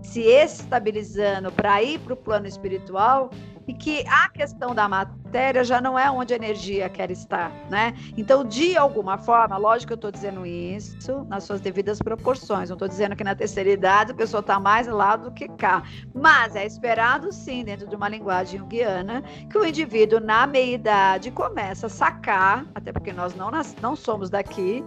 se 0.00 0.20
estabilizando 0.20 1.50
para 1.50 1.82
ir 1.82 1.98
para 1.98 2.14
o 2.14 2.16
plano 2.16 2.46
espiritual 2.46 3.28
e 3.66 3.74
que 3.74 4.04
a 4.06 4.28
questão 4.28 4.72
da 4.72 4.88
matéria 4.88 5.64
já 5.64 5.80
não 5.80 5.98
é 5.98 6.08
onde 6.08 6.32
a 6.32 6.36
energia 6.36 6.88
quer 6.88 7.10
estar, 7.10 7.50
né? 7.68 7.94
Então, 8.16 8.44
de 8.44 8.76
alguma 8.76 9.18
forma, 9.18 9.56
lógico 9.56 9.88
que 9.88 9.92
eu 9.94 9.96
estou 9.96 10.12
dizendo 10.12 10.46
isso 10.46 11.24
nas 11.28 11.42
suas 11.42 11.60
devidas 11.60 11.98
proporções, 11.98 12.68
não 12.68 12.76
estou 12.76 12.88
dizendo 12.88 13.16
que 13.16 13.24
na 13.24 13.34
terceira 13.34 13.70
idade 13.70 14.12
a 14.12 14.14
pessoa 14.14 14.40
está 14.40 14.60
mais 14.60 14.86
lá 14.86 15.16
do 15.16 15.32
que 15.32 15.48
cá, 15.48 15.82
mas 16.14 16.54
é 16.54 16.64
esperado 16.64 17.32
sim, 17.32 17.64
dentro 17.64 17.88
de 17.88 17.96
uma 17.96 18.08
linguagem 18.08 18.64
guiana, 18.66 19.22
que 19.50 19.58
o 19.58 19.66
indivíduo 19.66 20.20
na 20.20 20.46
meia-idade 20.46 21.32
começa 21.32 21.86
a 21.86 21.90
sacar, 21.90 22.64
até 22.76 22.92
porque 22.92 23.12
nós 23.12 23.34
não, 23.34 23.50
não 23.80 23.96
somos 23.96 24.30
daqui, 24.30 24.84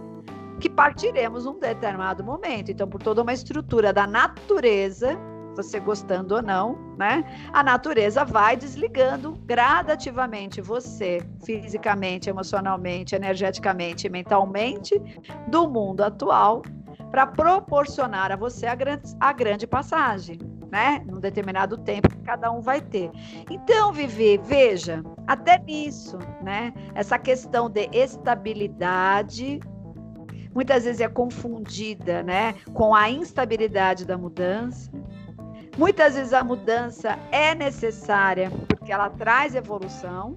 que 0.60 0.68
partiremos 0.68 1.44
num 1.44 1.58
determinado 1.58 2.24
momento. 2.24 2.70
Então, 2.70 2.88
por 2.88 3.02
toda 3.02 3.22
uma 3.22 3.32
estrutura 3.32 3.92
da 3.92 4.06
natureza, 4.06 5.18
você 5.54 5.80
gostando 5.80 6.34
ou 6.34 6.42
não, 6.42 6.76
né? 6.98 7.24
A 7.52 7.62
natureza 7.62 8.24
vai 8.24 8.56
desligando 8.56 9.32
gradativamente 9.46 10.60
você, 10.60 11.26
fisicamente, 11.44 12.28
emocionalmente, 12.28 13.14
energeticamente, 13.14 14.08
mentalmente, 14.08 15.00
do 15.48 15.68
mundo 15.68 16.02
atual, 16.02 16.62
para 17.10 17.26
proporcionar 17.26 18.30
a 18.32 18.36
você 18.36 18.66
a 18.66 18.74
grande, 18.74 19.16
a 19.18 19.32
grande 19.32 19.66
passagem, 19.66 20.38
né? 20.70 21.02
Num 21.06 21.20
determinado 21.20 21.78
tempo 21.78 22.10
que 22.10 22.18
cada 22.18 22.50
um 22.52 22.60
vai 22.60 22.80
ter. 22.80 23.10
Então, 23.50 23.92
Vivi, 23.92 24.38
veja, 24.38 25.02
até 25.26 25.58
nisso, 25.58 26.18
né? 26.42 26.74
Essa 26.94 27.18
questão 27.18 27.70
de 27.70 27.88
estabilidade 27.92 29.60
muitas 30.56 30.84
vezes 30.84 31.02
é 31.02 31.08
confundida 31.08 32.22
né, 32.22 32.54
com 32.72 32.94
a 32.94 33.10
instabilidade 33.10 34.06
da 34.06 34.16
mudança. 34.16 34.90
Muitas 35.76 36.14
vezes 36.14 36.32
a 36.32 36.42
mudança 36.42 37.18
é 37.30 37.54
necessária 37.54 38.50
porque 38.66 38.90
ela 38.90 39.10
traz 39.10 39.54
evolução. 39.54 40.34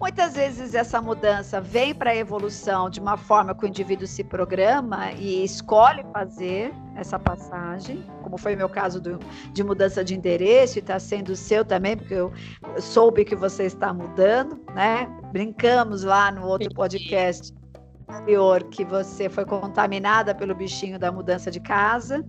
Muitas 0.00 0.34
vezes 0.34 0.74
essa 0.74 1.02
mudança 1.02 1.60
vem 1.60 1.94
para 1.94 2.12
a 2.12 2.16
evolução 2.16 2.88
de 2.88 2.98
uma 2.98 3.18
forma 3.18 3.54
que 3.54 3.66
o 3.66 3.68
indivíduo 3.68 4.06
se 4.06 4.24
programa 4.24 5.12
e 5.12 5.44
escolhe 5.44 6.02
fazer 6.10 6.72
essa 6.96 7.18
passagem, 7.18 8.02
como 8.22 8.38
foi 8.38 8.54
o 8.54 8.56
meu 8.56 8.70
caso 8.70 9.02
do, 9.02 9.18
de 9.52 9.62
mudança 9.62 10.02
de 10.02 10.14
endereço 10.14 10.78
e 10.78 10.80
está 10.80 10.98
sendo 10.98 11.32
o 11.32 11.36
seu 11.36 11.62
também, 11.62 11.94
porque 11.94 12.14
eu 12.14 12.32
soube 12.78 13.24
que 13.26 13.36
você 13.36 13.64
está 13.64 13.92
mudando, 13.92 14.58
né? 14.74 15.06
Brincamos 15.30 16.04
lá 16.04 16.30
no 16.32 16.46
outro 16.46 16.72
podcast 16.74 17.52
anterior 18.08 18.64
que 18.64 18.84
você 18.84 19.28
foi 19.28 19.44
contaminada 19.44 20.34
pelo 20.34 20.54
bichinho 20.54 20.98
da 20.98 21.10
mudança 21.10 21.50
de 21.50 21.60
casa 21.60 22.24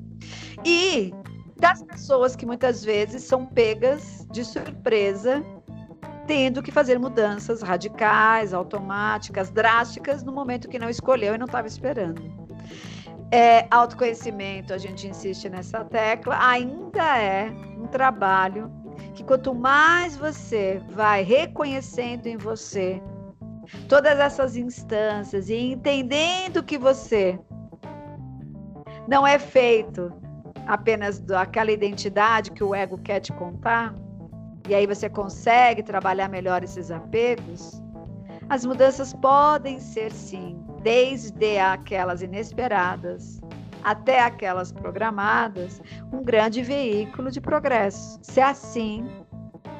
e 0.63 1.13
das 1.57 1.83
pessoas 1.83 2.35
que 2.35 2.45
muitas 2.45 2.83
vezes 2.83 3.23
são 3.23 3.45
pegas 3.45 4.27
de 4.31 4.43
surpresa 4.43 5.43
tendo 6.27 6.61
que 6.61 6.71
fazer 6.71 6.97
mudanças 6.99 7.61
radicais, 7.61 8.53
automáticas, 8.53 9.51
drásticas 9.51 10.23
no 10.23 10.31
momento 10.31 10.67
que 10.67 10.79
não 10.79 10.89
escolheu 10.89 11.35
e 11.35 11.38
não 11.38 11.45
estava 11.45 11.67
esperando. 11.67 12.21
É, 13.31 13.67
autoconhecimento, 13.69 14.73
a 14.73 14.77
gente 14.77 15.07
insiste 15.07 15.49
nessa 15.49 15.83
tecla, 15.85 16.38
ainda 16.39 17.17
é 17.17 17.49
um 17.77 17.88
trabalho 17.88 18.71
que 19.13 19.23
quanto 19.23 19.53
mais 19.53 20.15
você 20.15 20.81
vai 20.89 21.23
reconhecendo 21.23 22.27
em 22.27 22.38
você 22.38 23.01
todas 23.88 24.19
essas 24.19 24.56
instâncias 24.56 25.49
e 25.49 25.56
entendendo 25.56 26.63
que 26.63 26.78
você 26.78 27.39
não 29.08 29.25
é 29.25 29.38
feito 29.38 30.12
apenas 30.67 31.19
daquela 31.19 31.71
identidade 31.71 32.51
que 32.51 32.63
o 32.63 32.73
ego 32.73 32.97
quer 32.97 33.19
te 33.19 33.32
contar, 33.34 33.93
e 34.67 34.73
aí 34.73 34.88
você 34.88 35.08
consegue 35.08 35.84
trabalhar 35.84 36.28
melhor 36.28 36.63
esses 36.63 36.89
apegos, 36.89 37.84
as 38.49 38.65
mudanças 38.65 39.13
podem 39.13 39.80
ser 39.80 40.12
sim, 40.12 40.60
desde 40.82 41.60
aquelas 41.60 42.21
inesperadas 42.21 43.39
até 43.84 44.19
aquelas 44.19 44.71
programadas, 44.71 45.80
um 46.12 46.23
grande 46.23 46.63
veículo 46.63 47.30
de 47.30 47.39
progresso. 47.39 48.19
Se 48.23 48.41
assim 48.41 49.08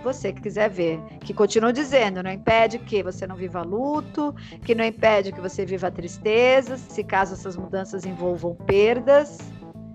você 0.06 0.32
quiser 0.32 0.70
ver. 0.70 1.02
Que 1.20 1.34
continua 1.34 1.74
dizendo, 1.74 2.24
não 2.24 2.32
impede 2.32 2.80
que 2.80 3.04
você 3.04 3.26
não 3.28 3.36
viva 3.36 3.62
luto, 3.62 4.34
que 4.64 4.76
não 4.76 4.86
impede 4.86 5.32
que 5.32 5.42
você 5.42 5.66
viva 5.66 5.92
tristeza, 5.92 6.78
se 6.78 7.04
caso 7.04 7.34
essas 7.34 7.58
mudanças 7.58 8.06
envolvam 8.06 8.56
perdas, 8.56 9.40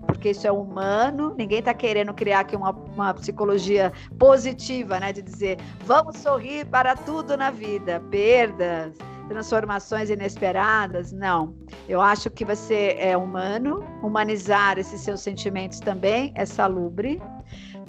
porque 0.05 0.31
isso 0.31 0.45
é 0.45 0.51
humano, 0.51 1.33
ninguém 1.37 1.59
está 1.59 1.73
querendo 1.73 2.13
criar 2.13 2.41
aqui 2.41 2.55
uma, 2.55 2.71
uma 2.71 3.13
psicologia 3.13 3.91
positiva, 4.19 4.99
né? 4.99 5.13
De 5.13 5.21
dizer, 5.21 5.57
vamos 5.85 6.17
sorrir 6.17 6.65
para 6.65 6.95
tudo 6.95 7.37
na 7.37 7.49
vida, 7.49 7.99
perdas, 8.11 8.93
transformações 9.29 10.09
inesperadas, 10.09 11.13
não. 11.13 11.55
Eu 11.87 12.01
acho 12.01 12.29
que 12.29 12.43
você 12.43 12.97
é 12.99 13.15
humano, 13.15 13.83
humanizar 14.03 14.77
esses 14.77 14.99
seus 15.01 15.21
sentimentos 15.21 15.79
também 15.79 16.33
é 16.35 16.45
salubre, 16.45 17.21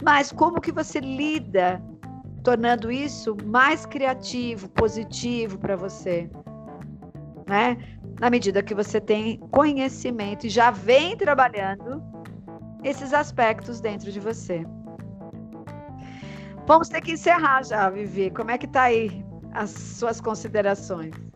mas 0.03 0.31
como 0.31 0.61
que 0.61 0.73
você 0.73 1.01
lida 1.01 1.83
tornando 2.43 2.91
isso 2.91 3.37
mais 3.45 3.87
criativo, 3.87 4.69
positivo 4.71 5.59
para 5.59 5.77
você, 5.77 6.29
né? 7.47 7.77
Na 8.21 8.31
medida 8.31 8.63
que 8.63 8.75
você 8.75 9.01
tem 9.01 9.39
conhecimento 9.51 10.47
e 10.47 10.51
já 10.51 10.71
vem 10.71 11.17
trabalhando 11.17 12.03
esses 12.85 13.13
aspectos 13.13 13.81
dentro 13.81 14.11
de 14.11 14.21
você. 14.21 14.65
Vamos 16.67 16.89
ter 16.89 17.01
que 17.01 17.13
encerrar 17.13 17.65
já, 17.65 17.91
Vivi. 17.91 18.31
Como 18.31 18.51
é 18.51 18.59
que 18.59 18.67
tá 18.67 18.83
aí 18.83 19.25
as 19.53 19.71
suas 19.71 20.21
considerações? 20.21 21.32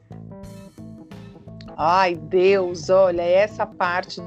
Ai, 1.79 2.15
Deus, 2.15 2.89
olha, 2.89 3.21
essa 3.21 3.67
parte 3.67 4.23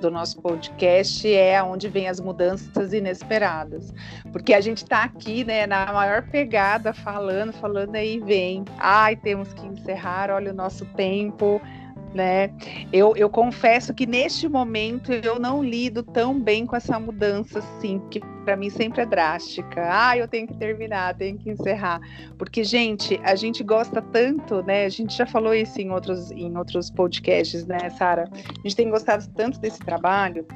do 0.00 0.10
nosso 0.10 0.40
podcast 0.40 1.30
é 1.30 1.62
onde 1.62 1.86
vem 1.86 2.08
as 2.08 2.18
mudanças 2.18 2.94
inesperadas. 2.94 3.92
Porque 4.32 4.54
a 4.54 4.60
gente 4.62 4.78
está 4.84 5.04
aqui, 5.04 5.44
né, 5.44 5.66
na 5.66 5.92
maior 5.92 6.22
pegada, 6.22 6.94
falando, 6.94 7.52
falando 7.52 7.94
aí 7.94 8.18
vem. 8.20 8.64
Ai, 8.78 9.16
temos 9.16 9.52
que 9.52 9.66
encerrar, 9.66 10.30
olha 10.30 10.50
o 10.50 10.54
nosso 10.54 10.86
tempo. 10.96 11.60
Né? 12.14 12.50
Eu, 12.92 13.16
eu 13.16 13.28
confesso 13.28 13.92
que 13.92 14.06
neste 14.06 14.48
momento 14.48 15.12
eu 15.12 15.38
não 15.38 15.62
lido 15.62 16.02
tão 16.02 16.40
bem 16.40 16.64
com 16.64 16.76
essa 16.76 16.98
mudança, 16.98 17.58
assim, 17.58 18.00
que 18.10 18.20
para 18.44 18.56
mim 18.56 18.70
sempre 18.70 19.02
é 19.02 19.06
drástica. 19.06 19.86
Ah, 19.90 20.16
eu 20.16 20.28
tenho 20.28 20.46
que 20.46 20.54
terminar, 20.54 21.16
tenho 21.16 21.36
que 21.36 21.50
encerrar, 21.50 22.00
porque 22.38 22.62
gente, 22.62 23.20
a 23.24 23.34
gente 23.34 23.64
gosta 23.64 24.00
tanto, 24.00 24.62
né? 24.62 24.84
A 24.84 24.88
gente 24.88 25.16
já 25.16 25.26
falou 25.26 25.54
isso 25.54 25.80
em 25.80 25.90
outros 25.90 26.30
em 26.30 26.56
outros 26.56 26.90
podcasts, 26.90 27.66
né, 27.66 27.90
Sara? 27.90 28.30
A 28.32 28.62
gente 28.62 28.76
tem 28.76 28.88
gostado 28.88 29.26
tanto 29.34 29.58
desse 29.58 29.80
trabalho 29.80 30.46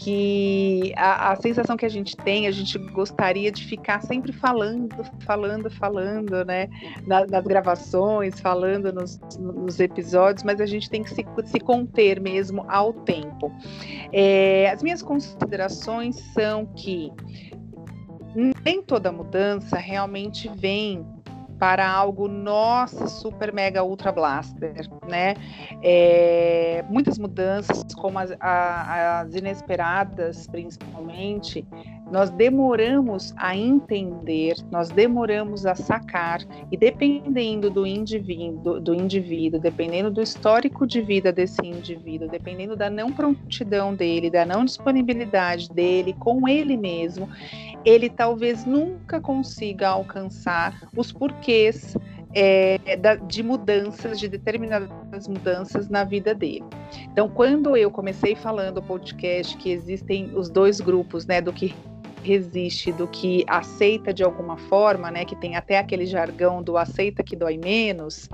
que 0.00 0.94
a, 0.96 1.32
a, 1.32 1.36
sensação 1.36 1.76
que 1.76 1.84
a 1.84 1.88
gente 1.88 2.16
tem, 2.16 2.46
a 2.46 2.50
gente 2.50 2.78
gostaria 2.78 3.52
de 3.52 3.66
ficar 3.66 4.00
sempre 4.00 4.32
falando, 4.32 5.04
falando, 5.26 5.70
falando, 5.70 6.42
né? 6.46 6.68
Na, 7.06 7.26
nas 7.26 7.44
gravações, 7.44 8.40
falando 8.40 8.90
nos, 8.94 9.20
nos, 9.38 9.78
episódios, 9.78 10.42
mas 10.42 10.58
a 10.58 10.64
gente 10.64 10.88
tem 10.88 11.02
que 11.02 11.10
se, 11.10 11.22
se 11.44 11.60
conter 11.60 12.18
mesmo 12.18 12.64
ao 12.66 12.94
tempo. 12.94 13.52
É, 14.10 14.70
as 14.70 14.82
minhas 14.82 15.02
considerações 15.02 16.16
são 16.32 16.64
que 16.64 17.12
nem 18.64 18.82
toda 18.82 19.12
mudança 19.12 19.76
realmente 19.76 20.50
vem 20.56 21.06
para 21.60 21.86
algo, 21.86 22.26
nossa, 22.26 23.06
super, 23.06 23.52
mega, 23.52 23.84
ultra 23.84 24.10
blaster, 24.10 24.88
né? 25.06 25.34
É, 25.82 26.82
muitas 26.88 27.18
mudanças, 27.18 27.84
como 27.94 28.18
as, 28.18 28.34
as 28.40 29.34
inesperadas, 29.34 30.46
principalmente, 30.46 31.66
nós 32.10 32.30
demoramos 32.30 33.34
a 33.36 33.54
entender, 33.54 34.54
nós 34.70 34.88
demoramos 34.88 35.66
a 35.66 35.74
sacar, 35.74 36.40
e 36.72 36.76
dependendo 36.78 37.68
do 37.68 37.86
indivíduo, 37.86 38.80
do 38.80 38.94
indivíduo, 38.94 39.60
dependendo 39.60 40.10
do 40.10 40.22
histórico 40.22 40.86
de 40.86 41.02
vida 41.02 41.30
desse 41.30 41.64
indivíduo, 41.64 42.26
dependendo 42.26 42.74
da 42.74 42.88
não 42.88 43.12
prontidão 43.12 43.94
dele, 43.94 44.30
da 44.30 44.46
não 44.46 44.64
disponibilidade 44.64 45.68
dele 45.68 46.16
com 46.18 46.48
ele 46.48 46.76
mesmo, 46.76 47.28
ele 47.84 48.10
talvez 48.10 48.64
nunca 48.64 49.20
consiga 49.20 49.88
alcançar 49.88 50.88
os 50.96 51.12
porquês 51.12 51.96
é, 52.34 52.96
da, 52.96 53.16
de 53.16 53.42
mudanças, 53.42 54.18
de 54.18 54.28
determinadas 54.28 55.26
mudanças 55.26 55.88
na 55.88 56.04
vida 56.04 56.34
dele. 56.34 56.64
Então, 57.12 57.28
quando 57.28 57.76
eu 57.76 57.90
comecei 57.90 58.34
falando 58.34 58.78
o 58.78 58.82
podcast 58.82 59.56
que 59.56 59.70
existem 59.70 60.30
os 60.34 60.48
dois 60.48 60.80
grupos, 60.80 61.26
né, 61.26 61.40
do 61.40 61.52
que 61.52 61.74
resiste, 62.22 62.92
do 62.92 63.06
que 63.06 63.44
aceita 63.46 64.12
de 64.12 64.22
alguma 64.22 64.56
forma, 64.56 65.10
né, 65.10 65.24
que 65.24 65.36
tem 65.36 65.56
até 65.56 65.78
aquele 65.78 66.06
jargão 66.06 66.62
do 66.62 66.76
aceita 66.76 67.22
que 67.22 67.36
dói 67.36 67.58
menos, 67.58 68.28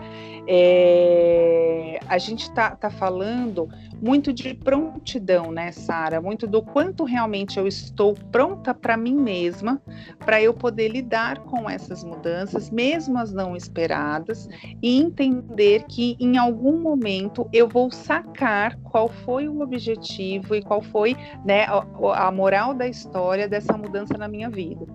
é, 0.48 1.98
a 2.08 2.18
gente 2.18 2.42
está 2.42 2.70
tá 2.70 2.88
falando 2.88 3.68
muito 4.00 4.32
de 4.32 4.54
prontidão, 4.54 5.50
né, 5.50 5.72
Sara? 5.72 6.20
Muito 6.20 6.46
do 6.46 6.62
quanto 6.62 7.04
realmente 7.04 7.58
eu 7.58 7.66
estou 7.66 8.14
pronta 8.30 8.74
para 8.74 8.96
mim 8.96 9.14
mesma, 9.14 9.80
para 10.18 10.40
eu 10.40 10.52
poder 10.52 10.88
lidar 10.88 11.40
com 11.40 11.68
essas 11.68 12.04
mudanças, 12.04 12.70
mesmo 12.70 13.18
as 13.18 13.32
não 13.32 13.56
esperadas, 13.56 14.48
e 14.82 15.00
entender 15.00 15.84
que 15.88 16.16
em 16.20 16.36
algum 16.36 16.78
momento 16.78 17.48
eu 17.52 17.66
vou 17.68 17.90
sacar 17.90 18.76
qual 18.84 19.08
foi 19.08 19.48
o 19.48 19.60
objetivo 19.60 20.54
e 20.54 20.62
qual 20.62 20.82
foi 20.82 21.16
né, 21.44 21.64
a, 21.64 22.26
a 22.26 22.30
moral 22.30 22.74
da 22.74 22.86
história 22.86 23.48
dessa 23.48 23.75
mudança 23.76 24.16
na 24.16 24.28
minha 24.28 24.50
vida. 24.50 24.86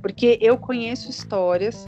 Porque 0.00 0.38
eu 0.40 0.56
conheço 0.56 1.10
histórias 1.10 1.86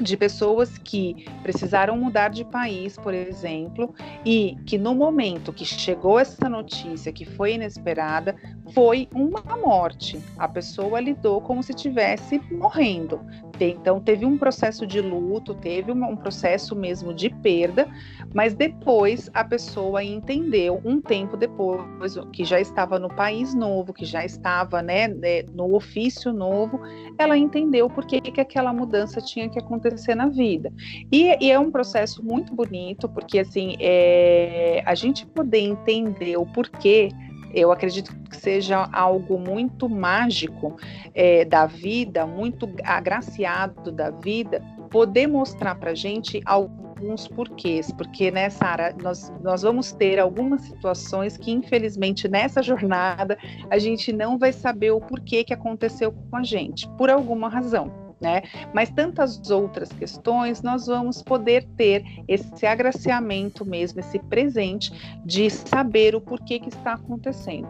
de 0.00 0.16
pessoas 0.16 0.76
que 0.78 1.26
precisaram 1.42 1.96
mudar 1.96 2.28
de 2.28 2.44
país, 2.44 2.96
por 2.96 3.14
exemplo, 3.14 3.94
e 4.24 4.56
que 4.66 4.76
no 4.76 4.94
momento 4.94 5.52
que 5.52 5.64
chegou 5.64 6.18
essa 6.18 6.48
notícia 6.48 7.12
que 7.12 7.24
foi 7.24 7.54
inesperada, 7.54 8.34
foi 8.72 9.08
uma 9.14 9.42
morte. 9.56 10.20
A 10.36 10.48
pessoa 10.48 11.00
lidou 11.00 11.40
como 11.40 11.62
se 11.62 11.72
estivesse 11.72 12.40
morrendo. 12.50 13.20
Então 13.60 14.00
teve 14.00 14.26
um 14.26 14.36
processo 14.36 14.86
de 14.86 15.00
luto, 15.00 15.54
teve 15.54 15.92
um 15.92 16.16
processo 16.16 16.74
mesmo 16.74 17.14
de 17.14 17.30
perda, 17.30 17.88
mas 18.34 18.54
depois 18.54 19.30
a 19.32 19.44
pessoa 19.44 20.02
entendeu 20.02 20.80
um 20.84 21.00
tempo 21.00 21.36
depois 21.36 22.18
que 22.32 22.44
já 22.44 22.60
estava 22.60 22.98
no 22.98 23.08
país 23.08 23.54
novo, 23.54 23.92
que 23.92 24.04
já 24.04 24.24
estava, 24.24 24.82
né, 24.82 25.08
né 25.08 25.42
no 25.54 25.74
ofício 25.74 26.32
novo, 26.32 26.80
ela 27.18 27.36
entendeu 27.36 27.88
por 27.88 28.04
que, 28.06 28.20
que 28.20 28.40
aquela 28.40 28.72
mudança 28.72 29.20
tinha 29.20 29.48
que 29.48 29.58
acontecer 29.58 30.14
na 30.14 30.28
vida. 30.28 30.72
E, 31.12 31.36
e 31.44 31.50
é 31.50 31.58
um 31.58 31.70
processo 31.70 32.24
muito 32.24 32.54
bonito, 32.54 33.08
porque 33.08 33.38
assim, 33.38 33.76
é, 33.80 34.82
a 34.84 34.94
gente 34.94 35.26
poder 35.26 35.60
entender 35.60 36.36
o 36.36 36.46
porquê 36.46 37.10
eu 37.54 37.72
acredito 37.72 38.14
que 38.28 38.36
seja 38.36 38.88
algo 38.92 39.38
muito 39.38 39.88
mágico 39.88 40.76
é, 41.14 41.44
da 41.44 41.66
vida, 41.66 42.26
muito 42.26 42.68
agraciado 42.84 43.92
da 43.92 44.10
vida, 44.10 44.62
poder 44.90 45.26
mostrar 45.26 45.74
para 45.76 45.94
gente 45.94 46.40
alguns 46.44 47.26
porquês, 47.26 47.90
porque, 47.92 48.30
né, 48.30 48.50
Sara, 48.50 48.94
nós, 49.02 49.32
nós 49.42 49.62
vamos 49.62 49.92
ter 49.92 50.18
algumas 50.18 50.62
situações 50.62 51.36
que, 51.36 51.50
infelizmente, 51.50 52.28
nessa 52.28 52.62
jornada, 52.62 53.36
a 53.70 53.78
gente 53.78 54.12
não 54.12 54.38
vai 54.38 54.52
saber 54.52 54.92
o 54.92 55.00
porquê 55.00 55.42
que 55.44 55.52
aconteceu 55.52 56.12
com 56.12 56.36
a 56.36 56.42
gente, 56.42 56.88
por 56.96 57.10
alguma 57.10 57.48
razão 57.48 58.03
né? 58.24 58.42
Mas 58.72 58.90
tantas 58.90 59.50
outras 59.50 59.90
questões 59.92 60.62
nós 60.62 60.86
vamos 60.86 61.22
poder 61.22 61.68
ter 61.76 62.02
esse 62.26 62.66
agraciamento 62.66 63.64
mesmo, 63.64 64.00
esse 64.00 64.18
presente 64.18 64.90
de 65.24 65.50
saber 65.50 66.16
o 66.16 66.20
porquê 66.20 66.58
que 66.58 66.70
está 66.70 66.94
acontecendo. 66.94 67.68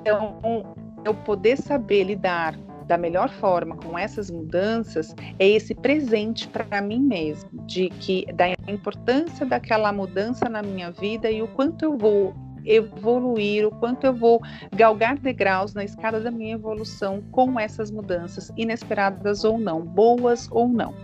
Então, 0.00 0.38
eu 1.04 1.14
poder 1.14 1.56
saber 1.56 2.04
lidar 2.04 2.54
da 2.86 2.96
melhor 2.96 3.28
forma 3.28 3.76
com 3.76 3.98
essas 3.98 4.30
mudanças 4.30 5.14
é 5.38 5.46
esse 5.46 5.74
presente 5.74 6.48
para 6.48 6.80
mim 6.80 7.00
mesmo, 7.00 7.50
de 7.66 7.90
que 7.90 8.26
da 8.32 8.48
importância 8.66 9.44
daquela 9.44 9.92
mudança 9.92 10.48
na 10.48 10.62
minha 10.62 10.90
vida 10.90 11.30
e 11.30 11.42
o 11.42 11.48
quanto 11.48 11.84
eu 11.84 11.96
vou 11.98 12.34
evoluir, 12.64 13.66
o 13.66 13.70
quanto 13.70 14.04
eu 14.04 14.14
vou 14.14 14.40
galgar 14.74 15.18
degraus 15.18 15.74
na 15.74 15.84
escada 15.84 16.20
da 16.20 16.30
minha 16.30 16.54
evolução 16.54 17.22
com 17.30 17.58
essas 17.58 17.90
mudanças, 17.90 18.52
inesperadas 18.56 19.44
ou 19.44 19.58
não, 19.58 19.82
boas 19.82 20.48
ou 20.50 20.68
não. 20.68 20.94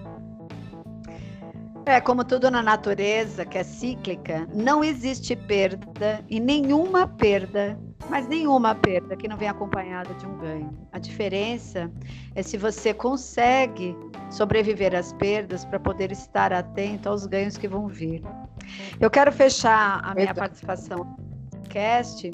É, 1.87 2.01
como 2.01 2.25
tudo 2.25 2.51
na 2.51 2.63
natureza, 2.63 3.45
que 3.45 3.59
é 3.59 3.63
cíclica, 3.63 4.49
não 4.55 4.83
existe 4.83 5.37
perda 5.37 6.25
e 6.31 6.41
nenhuma 6.41 7.07
perda, 7.07 7.79
mas 8.09 8.27
nenhuma 8.27 8.75
perda 8.75 9.15
que 9.15 9.29
não 9.29 9.37
vem 9.37 9.49
acompanhada 9.49 10.15
de 10.15 10.27
um 10.27 10.39
ganho. 10.39 10.71
A 10.93 10.99
diferença 10.99 11.93
é 12.35 12.43
se 12.43 12.57
você 12.57 12.95
consegue 12.95 13.95
sobreviver 14.31 14.95
às 14.95 15.13
perdas 15.13 15.67
para 15.67 15.79
poder 15.79 16.11
estar 16.11 16.55
atento 16.55 17.11
aos 17.11 17.27
ganhos 17.27 17.59
que 17.59 17.69
vão 17.69 17.87
vir. 17.87 18.23
Eu 18.99 19.11
quero 19.11 19.31
fechar 19.31 20.01
a 20.03 20.15
minha 20.15 20.35
participação 20.35 21.15
podcast 21.75 22.31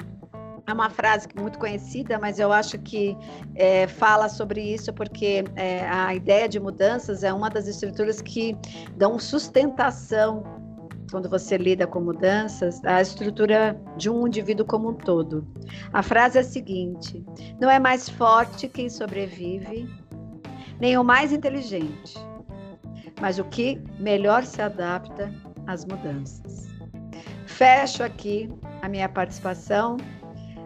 é 0.67 0.73
uma 0.73 0.89
frase 0.91 1.27
muito 1.35 1.57
conhecida, 1.57 2.19
mas 2.19 2.37
eu 2.37 2.53
acho 2.53 2.77
que 2.77 3.17
é, 3.55 3.87
fala 3.87 4.29
sobre 4.29 4.61
isso 4.61 4.93
porque 4.93 5.43
é, 5.55 5.87
a 5.89 6.13
ideia 6.13 6.47
de 6.47 6.59
mudanças 6.59 7.23
é 7.23 7.33
uma 7.33 7.49
das 7.49 7.67
estruturas 7.67 8.21
que 8.21 8.55
dão 8.95 9.17
sustentação 9.17 10.43
quando 11.09 11.27
você 11.27 11.57
lida 11.57 11.87
com 11.87 11.99
mudanças, 11.99 12.85
à 12.85 13.01
estrutura 13.01 13.75
de 13.97 14.09
um 14.09 14.27
indivíduo 14.27 14.65
como 14.65 14.91
um 14.91 14.93
todo. 14.93 15.45
A 15.91 16.03
frase 16.03 16.37
é 16.37 16.41
a 16.41 16.43
seguinte: 16.43 17.25
não 17.59 17.69
é 17.69 17.79
mais 17.79 18.07
forte 18.07 18.67
quem 18.67 18.87
sobrevive, 18.89 19.89
nem 20.79 20.97
o 20.97 21.03
mais 21.03 21.33
inteligente, 21.33 22.15
mas 23.19 23.39
o 23.39 23.43
que 23.45 23.81
melhor 23.99 24.45
se 24.45 24.61
adapta 24.61 25.33
às 25.67 25.83
mudanças. 25.83 26.70
Fecho 27.61 28.01
aqui 28.01 28.49
a 28.81 28.89
minha 28.89 29.07
participação. 29.07 29.97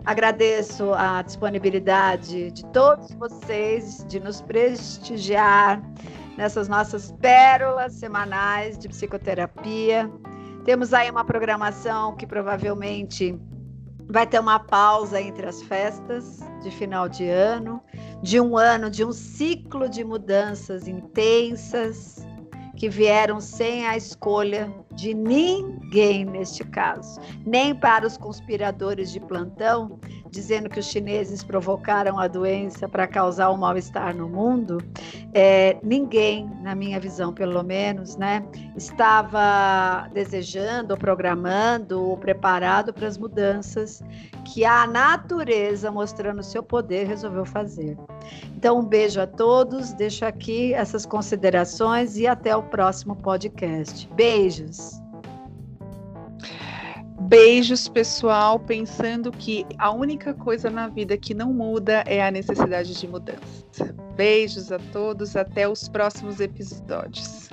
Agradeço 0.05 0.93
a 0.93 1.21
disponibilidade 1.21 2.51
de 2.51 2.65
todos 2.67 3.11
vocês 3.15 4.05
de 4.07 4.17
nos 4.17 4.39
prestigiar 4.39 5.83
nessas 6.37 6.69
nossas 6.69 7.11
pérolas 7.19 7.91
semanais 7.95 8.77
de 8.77 8.87
psicoterapia. 8.87 10.09
Temos 10.63 10.93
aí 10.93 11.11
uma 11.11 11.25
programação 11.25 12.15
que 12.15 12.25
provavelmente 12.25 13.37
vai 14.07 14.25
ter 14.25 14.39
uma 14.39 14.57
pausa 14.57 15.19
entre 15.19 15.47
as 15.47 15.61
festas 15.63 16.39
de 16.63 16.71
final 16.71 17.09
de 17.09 17.27
ano, 17.27 17.83
de 18.23 18.39
um 18.39 18.57
ano, 18.57 18.89
de 18.89 19.03
um 19.03 19.11
ciclo 19.11 19.89
de 19.89 20.01
mudanças 20.05 20.87
intensas 20.87 22.25
que 22.75 22.89
vieram 22.89 23.39
sem 23.39 23.85
a 23.87 23.95
escolha 23.95 24.71
de 24.91 25.13
ninguém 25.13 26.25
neste 26.25 26.63
caso, 26.63 27.19
nem 27.45 27.73
para 27.73 28.05
os 28.05 28.17
conspiradores 28.17 29.11
de 29.11 29.19
plantão 29.19 29.99
dizendo 30.35 30.69
que 30.69 30.79
os 30.79 30.85
chineses 30.85 31.43
provocaram 31.43 32.19
a 32.19 32.27
doença 32.27 32.87
para 32.87 33.07
causar 33.07 33.49
o 33.49 33.57
mal-estar 33.57 34.15
no 34.15 34.27
mundo, 34.27 34.77
é, 35.33 35.77
ninguém, 35.81 36.51
na 36.61 36.75
minha 36.75 36.99
visão 36.99 37.33
pelo 37.33 37.63
menos, 37.63 38.17
né, 38.17 38.45
estava 38.75 40.09
desejando, 40.13 40.97
programando, 40.97 42.01
ou 42.01 42.17
preparado 42.17 42.93
para 42.93 43.07
as 43.07 43.17
mudanças 43.17 44.03
que 44.43 44.65
a 44.65 44.85
natureza, 44.85 45.89
mostrando 45.89 46.43
seu 46.43 46.61
poder, 46.61 47.07
resolveu 47.07 47.45
fazer. 47.45 47.97
Então, 48.55 48.79
um 48.79 48.85
beijo 48.85 49.21
a 49.21 49.27
todos, 49.27 49.93
deixo 49.93 50.25
aqui 50.25 50.73
essas 50.73 51.05
considerações 51.05 52.17
e 52.17 52.27
até 52.27 52.55
o 52.55 52.61
próximo 52.61 53.15
podcast. 53.15 54.07
Beijos! 54.13 55.04
Beijos, 57.21 57.87
pessoal, 57.87 58.59
pensando 58.59 59.31
que 59.31 59.65
a 59.77 59.89
única 59.91 60.33
coisa 60.33 60.69
na 60.69 60.87
vida 60.87 61.17
que 61.17 61.33
não 61.33 61.53
muda 61.53 62.03
é 62.05 62.25
a 62.25 62.29
necessidade 62.29 62.93
de 62.93 63.07
mudança. 63.07 63.95
Beijos 64.15 64.71
a 64.71 64.79
todos, 64.91 65.35
até 65.35 65.67
os 65.67 65.87
próximos 65.87 66.39
episódios. 66.39 67.49